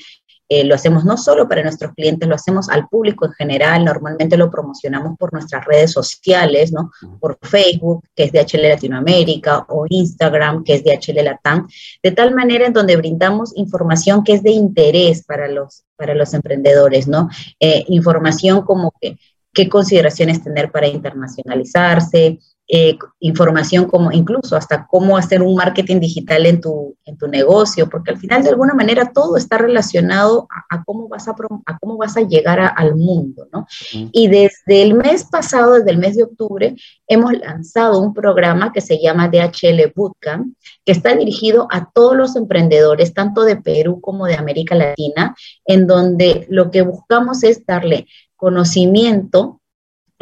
eh, 0.54 0.64
lo 0.64 0.74
hacemos 0.74 1.06
no 1.06 1.16
solo 1.16 1.48
para 1.48 1.62
nuestros 1.62 1.94
clientes, 1.94 2.28
lo 2.28 2.35
hacemos 2.35 2.68
al 2.68 2.87
público 2.87 3.24
en 3.24 3.32
general. 3.32 3.87
Normalmente 3.87 4.37
lo 4.37 4.50
promocionamos 4.50 5.16
por 5.18 5.32
nuestras 5.32 5.64
redes 5.64 5.92
sociales, 5.92 6.72
¿no? 6.72 6.90
Por 7.20 7.38
Facebook, 7.40 8.04
que 8.14 8.24
es 8.24 8.32
DHL 8.32 8.68
Latinoamérica, 8.68 9.64
o 9.70 9.87
Instagram, 9.88 10.62
que 10.62 10.74
es 10.74 10.85
DHL 10.85 11.24
Latam, 11.24 11.66
de 12.02 12.11
tal 12.11 12.35
manera 12.35 12.66
en 12.66 12.74
donde 12.74 12.96
brindamos 12.96 13.56
información 13.56 14.24
que 14.24 14.35
es 14.35 14.42
de 14.42 14.50
interés 14.50 15.24
para 15.24 15.48
los, 15.48 15.85
para 15.96 16.14
los 16.14 16.35
emprendedores, 16.35 17.08
¿no? 17.08 17.30
Eh, 17.58 17.85
información 17.88 18.61
como 18.61 18.92
que 19.00 19.16
qué 19.54 19.70
consideraciones 19.70 20.42
tener 20.42 20.70
para 20.70 20.87
internacionalizarse, 20.87 22.38
eh, 22.68 22.96
información 23.20 23.87
como 23.87 24.12
incluso 24.12 24.57
hasta 24.57 24.87
cómo 24.87 25.16
hacer 25.16 25.42
un 25.42 25.55
marketing 25.55 26.01
digital 26.01 26.46
en 26.46 26.61
tu, 26.61 26.96
en 27.05 27.18
tu 27.18 27.27
negocio, 27.27 27.88
porque 27.88 28.12
al 28.12 28.18
final 28.18 28.42
de 28.42 28.51
alguna 28.51 28.72
manera 28.72 29.12
todo 29.12 29.37
está 29.37 29.59
relacionado 29.59 30.48
a, 30.70 30.83
cómo, 30.85 31.09
vas 31.09 31.29
a, 31.29 31.35
a 31.66 31.79
cómo 31.79 31.96
vas 31.96 32.16
a 32.16 32.22
llegar 32.22 32.61
al 32.75 32.94
mundo, 32.94 33.48
¿no? 33.53 33.66
Y 34.12 34.29
desde 34.29 34.83
el 34.83 34.94
mes 34.94 35.25
pasado, 35.25 35.75
desde 35.75 35.90
el 35.90 35.98
mes 35.98 36.16
de 36.16 36.22
octubre, 36.22 36.75
hemos 37.07 37.33
lanzado 37.33 38.01
un 38.01 38.14
programa 38.14 38.72
que 38.72 38.81
se 38.81 39.01
llama 39.01 39.29
DHL 39.29 39.92
Bootcamp, 39.94 40.55
que 40.85 40.92
está 40.92 41.14
dirigido 41.14 41.66
a 41.70 41.90
todos 41.92 42.16
los 42.16 42.37
emprendedores, 42.37 43.12
tanto 43.12 43.42
de 43.42 43.57
Perú 43.57 44.01
como 44.01 44.27
de 44.27 44.37
América 44.37 44.75
Latina, 44.75 45.35
en 45.64 45.87
donde 45.87 46.46
lo 46.48 46.70
que 46.70 46.83
buscamos 46.83 47.42
es 47.42 47.66
darle 47.66 48.07
conocimiento 48.37 49.62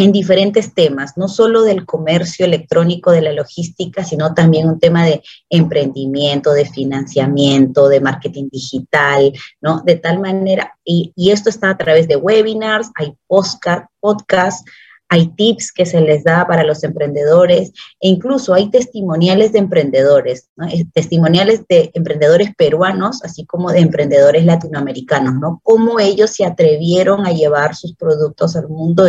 en 0.01 0.13
diferentes 0.13 0.73
temas, 0.73 1.17
no 1.17 1.29
solo 1.29 1.63
del 1.63 1.85
comercio 1.85 2.47
electrónico, 2.47 3.11
de 3.11 3.21
la 3.21 3.33
logística, 3.33 4.03
sino 4.03 4.33
también 4.33 4.67
un 4.67 4.81
tema 4.81 5.05
de 5.05 5.23
emprendimiento, 5.51 6.53
de 6.53 6.65
financiamiento, 6.65 7.89
de 7.89 8.01
marketing 8.01 8.49
digital, 8.51 9.33
¿no? 9.61 9.83
De 9.85 9.97
tal 9.97 10.19
manera, 10.19 10.75
y, 10.85 11.13
esto 11.31 11.51
está 11.51 11.71
a 11.71 11.77
través 11.77 12.09
de 12.09 12.17
webinars, 12.17 12.91
hay 12.97 13.13
podcasts, 14.01 14.65
hay 15.11 15.27
tips 15.35 15.73
que 15.73 15.85
se 15.85 16.01
les 16.01 16.23
da 16.23 16.47
para 16.47 16.63
los 16.63 16.85
emprendedores 16.85 17.73
e 18.01 18.09
incluso 18.09 18.55
hay 18.55 18.71
testimoniales 18.71 19.53
de 19.53 19.59
emprendedores, 19.59 20.49
¿no? 20.57 20.69
testimoniales 20.95 21.67
de 21.69 21.91
emprendedores 21.95 22.55
peruanos, 22.57 23.23
así 23.25 23.45
como 23.45 23.73
de 23.73 23.81
emprendedores 23.81 24.45
latinoamericanos, 24.45 25.35
¿no? 25.35 25.61
Cómo 25.65 25.99
ellos 25.99 26.31
se 26.31 26.45
atrevieron 26.45 27.27
a 27.27 27.33
llevar 27.33 27.75
sus 27.75 27.97
productos 27.97 28.55
al 28.55 28.69
mundo 28.69 29.05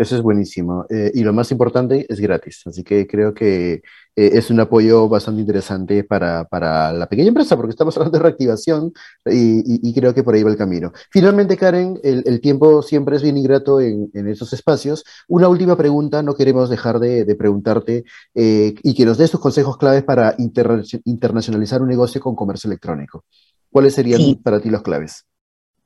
Eso 0.00 0.16
es 0.16 0.22
buenísimo. 0.22 0.86
Eh, 0.88 1.10
y 1.12 1.22
lo 1.22 1.34
más 1.34 1.52
importante 1.52 2.06
es 2.08 2.20
gratis. 2.20 2.62
Así 2.64 2.82
que 2.82 3.06
creo 3.06 3.34
que 3.34 3.82
eh, 4.16 4.30
es 4.32 4.48
un 4.48 4.58
apoyo 4.58 5.10
bastante 5.10 5.42
interesante 5.42 6.04
para, 6.04 6.44
para, 6.44 6.90
la 6.94 7.06
pequeña 7.06 7.28
empresa, 7.28 7.54
porque 7.54 7.72
estamos 7.72 7.94
hablando 7.98 8.16
de 8.16 8.22
reactivación 8.22 8.94
y, 9.26 9.86
y, 9.86 9.92
creo 9.92 10.14
que 10.14 10.22
por 10.22 10.34
ahí 10.34 10.42
va 10.42 10.50
el 10.50 10.56
camino. 10.56 10.90
Finalmente, 11.10 11.58
Karen, 11.58 12.00
el, 12.02 12.22
el 12.24 12.40
tiempo 12.40 12.80
siempre 12.80 13.16
es 13.16 13.22
bien 13.22 13.36
ingrato 13.36 13.78
en, 13.78 14.10
en, 14.14 14.26
esos 14.26 14.54
espacios. 14.54 15.04
Una 15.28 15.48
última 15.48 15.76
pregunta, 15.76 16.22
no 16.22 16.34
queremos 16.34 16.70
dejar 16.70 16.98
de, 16.98 17.26
de 17.26 17.34
preguntarte 17.34 18.04
eh, 18.34 18.74
y 18.82 18.94
que 18.94 19.04
nos 19.04 19.18
des 19.18 19.30
tus 19.30 19.40
consejos 19.40 19.76
claves 19.76 20.02
para 20.02 20.34
inter, 20.38 20.82
internacionalizar 21.04 21.82
un 21.82 21.88
negocio 21.88 22.22
con 22.22 22.34
comercio 22.34 22.68
electrónico. 22.68 23.26
¿Cuáles 23.70 23.92
serían 23.92 24.20
sí. 24.22 24.40
para 24.42 24.60
ti 24.60 24.70
los 24.70 24.80
claves? 24.80 25.26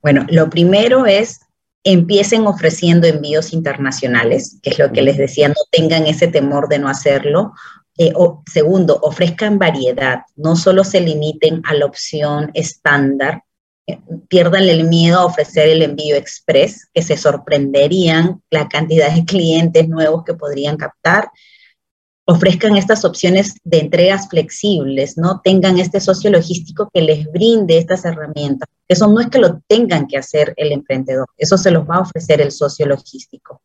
Bueno, 0.01 0.25
lo 0.31 0.49
primero 0.49 1.05
es 1.05 1.41
empiecen 1.85 2.47
ofreciendo 2.47 3.07
envíos 3.07 3.53
internacionales, 3.53 4.59
que 4.63 4.71
es 4.71 4.79
lo 4.79 4.91
que 4.91 5.03
les 5.03 5.19
decía, 5.19 5.49
no 5.49 5.55
tengan 5.71 6.07
ese 6.07 6.27
temor 6.27 6.69
de 6.69 6.79
no 6.79 6.89
hacerlo. 6.89 7.53
Eh, 7.97 8.13
o, 8.17 8.43
segundo, 8.51 8.99
ofrezcan 9.03 9.59
variedad, 9.59 10.23
no 10.35 10.57
solo 10.57 10.83
se 10.83 11.01
limiten 11.01 11.63
a 11.65 11.75
la 11.75 11.87
opción 11.87 12.51
estándar, 12.55 13.45
eh, 13.87 14.01
pierdan 14.29 14.65
el 14.65 14.85
miedo 14.85 15.21
a 15.21 15.27
ofrecer 15.27 15.69
el 15.69 15.83
envío 15.83 16.17
express, 16.17 16.89
que 16.93 17.03
se 17.03 17.17
sorprenderían 17.17 18.43
la 18.51 18.67
cantidad 18.69 19.15
de 19.15 19.25
clientes 19.27 19.89
nuevos 19.89 20.25
que 20.25 20.35
podrían 20.35 20.77
captar 20.77 21.31
ofrezcan 22.27 22.77
estas 22.77 23.05
opciones 23.05 23.57
de 23.65 23.81
entregas 23.81 24.29
flexibles, 24.29 25.19
¿no? 25.19 25.41
Tengan 25.45 25.79
este 25.79 26.01
socio 26.01 26.31
logístico 26.31 26.89
que 26.93 27.03
les 27.03 27.31
brinde 27.31 27.77
estas 27.77 28.05
herramientas. 28.05 28.69
Eso 28.89 29.09
no 29.09 29.21
es 29.21 29.29
que 29.29 29.39
lo 29.39 29.61
tengan 29.67 30.07
que 30.07 30.17
hacer 30.17 30.55
el 30.57 30.73
emprendedor, 30.73 31.27
eso 31.37 31.59
se 31.59 31.71
los 31.71 31.89
va 31.89 31.97
a 31.97 32.01
ofrecer 32.01 32.41
el 32.41 32.51
socio 32.51 32.87
logístico. 32.87 33.63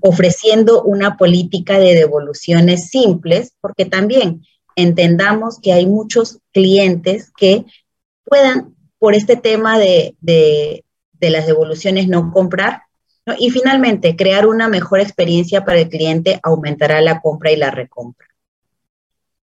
Ofreciendo 0.00 0.82
una 0.82 1.16
política 1.16 1.78
de 1.78 1.94
devoluciones 1.94 2.88
simples, 2.88 3.52
porque 3.60 3.86
también 3.86 4.42
entendamos 4.76 5.58
que 5.60 5.72
hay 5.72 5.86
muchos 5.86 6.38
clientes 6.52 7.30
que 7.36 7.64
puedan, 8.24 8.74
por 8.98 9.14
este 9.14 9.36
tema 9.36 9.78
de, 9.78 10.16
de, 10.20 10.84
de 11.14 11.30
las 11.30 11.46
devoluciones, 11.46 12.08
no 12.08 12.30
comprar, 12.32 12.82
¿no? 13.30 13.36
Y 13.38 13.50
finalmente, 13.50 14.16
crear 14.16 14.46
una 14.46 14.68
mejor 14.68 15.00
experiencia 15.00 15.64
para 15.64 15.80
el 15.80 15.88
cliente 15.88 16.38
aumentará 16.42 17.00
la 17.00 17.20
compra 17.20 17.52
y 17.52 17.56
la 17.56 17.70
recompra. 17.70 18.26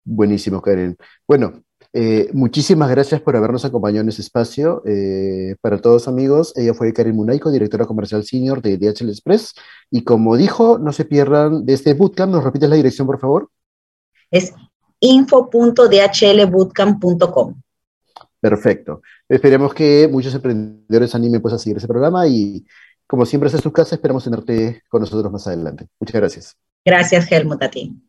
Buenísimo, 0.04 0.62
Karen. 0.62 0.98
Bueno, 1.28 1.63
eh, 1.94 2.30
muchísimas 2.34 2.89
gracias 2.89 3.22
por 3.22 3.36
habernos 3.36 3.65
acompañado 3.65 4.04
en 4.04 4.10
este 4.10 4.22
espacio. 4.22 4.82
Eh, 4.86 5.56
para 5.62 5.80
todos 5.80 6.08
amigos, 6.08 6.54
ella 6.56 6.74
fue 6.74 6.94
Karen 6.94 7.15
Munaico, 7.15 7.52
directora 7.52 7.86
comercial 7.86 8.24
senior 8.24 8.62
de 8.62 8.78
DHL 8.78 9.10
Express. 9.10 9.54
Y 9.89 10.04
como 10.04 10.38
dijo, 10.38 10.78
no 10.78 10.94
se 10.94 11.06
pierdan 11.06 11.65
de 11.65 11.74
este 11.74 11.94
bootcamp. 11.94 12.32
¿Nos 12.32 12.44
repites 12.44 12.70
la 12.70 12.76
dirección, 12.76 13.08
por 13.08 13.20
favor? 13.20 13.50
Es 14.30 14.54
info.dhlbootcamp.com. 15.00 17.56
Perfecto. 18.39 19.02
Esperemos 19.28 19.74
que 19.74 20.08
muchos 20.10 20.34
emprendedores 20.34 21.13
animen 21.13 21.42
pues, 21.42 21.54
a 21.54 21.58
seguir 21.58 21.76
ese 21.78 21.88
programa 21.88 22.26
y 22.28 22.65
como 23.10 23.26
siempre 23.26 23.50
es 23.50 23.60
tu 23.60 23.72
casa, 23.72 23.95
esperamos 23.95 24.24
tenerte 24.24 24.84
con 24.88 25.02
nosotros 25.02 25.32
más 25.32 25.48
adelante. 25.48 25.88
Muchas 26.00 26.15
gracias. 26.15 26.58
Gracias, 26.86 27.32
Helmut, 27.32 27.63
a 27.63 27.72
ti. 27.72 28.00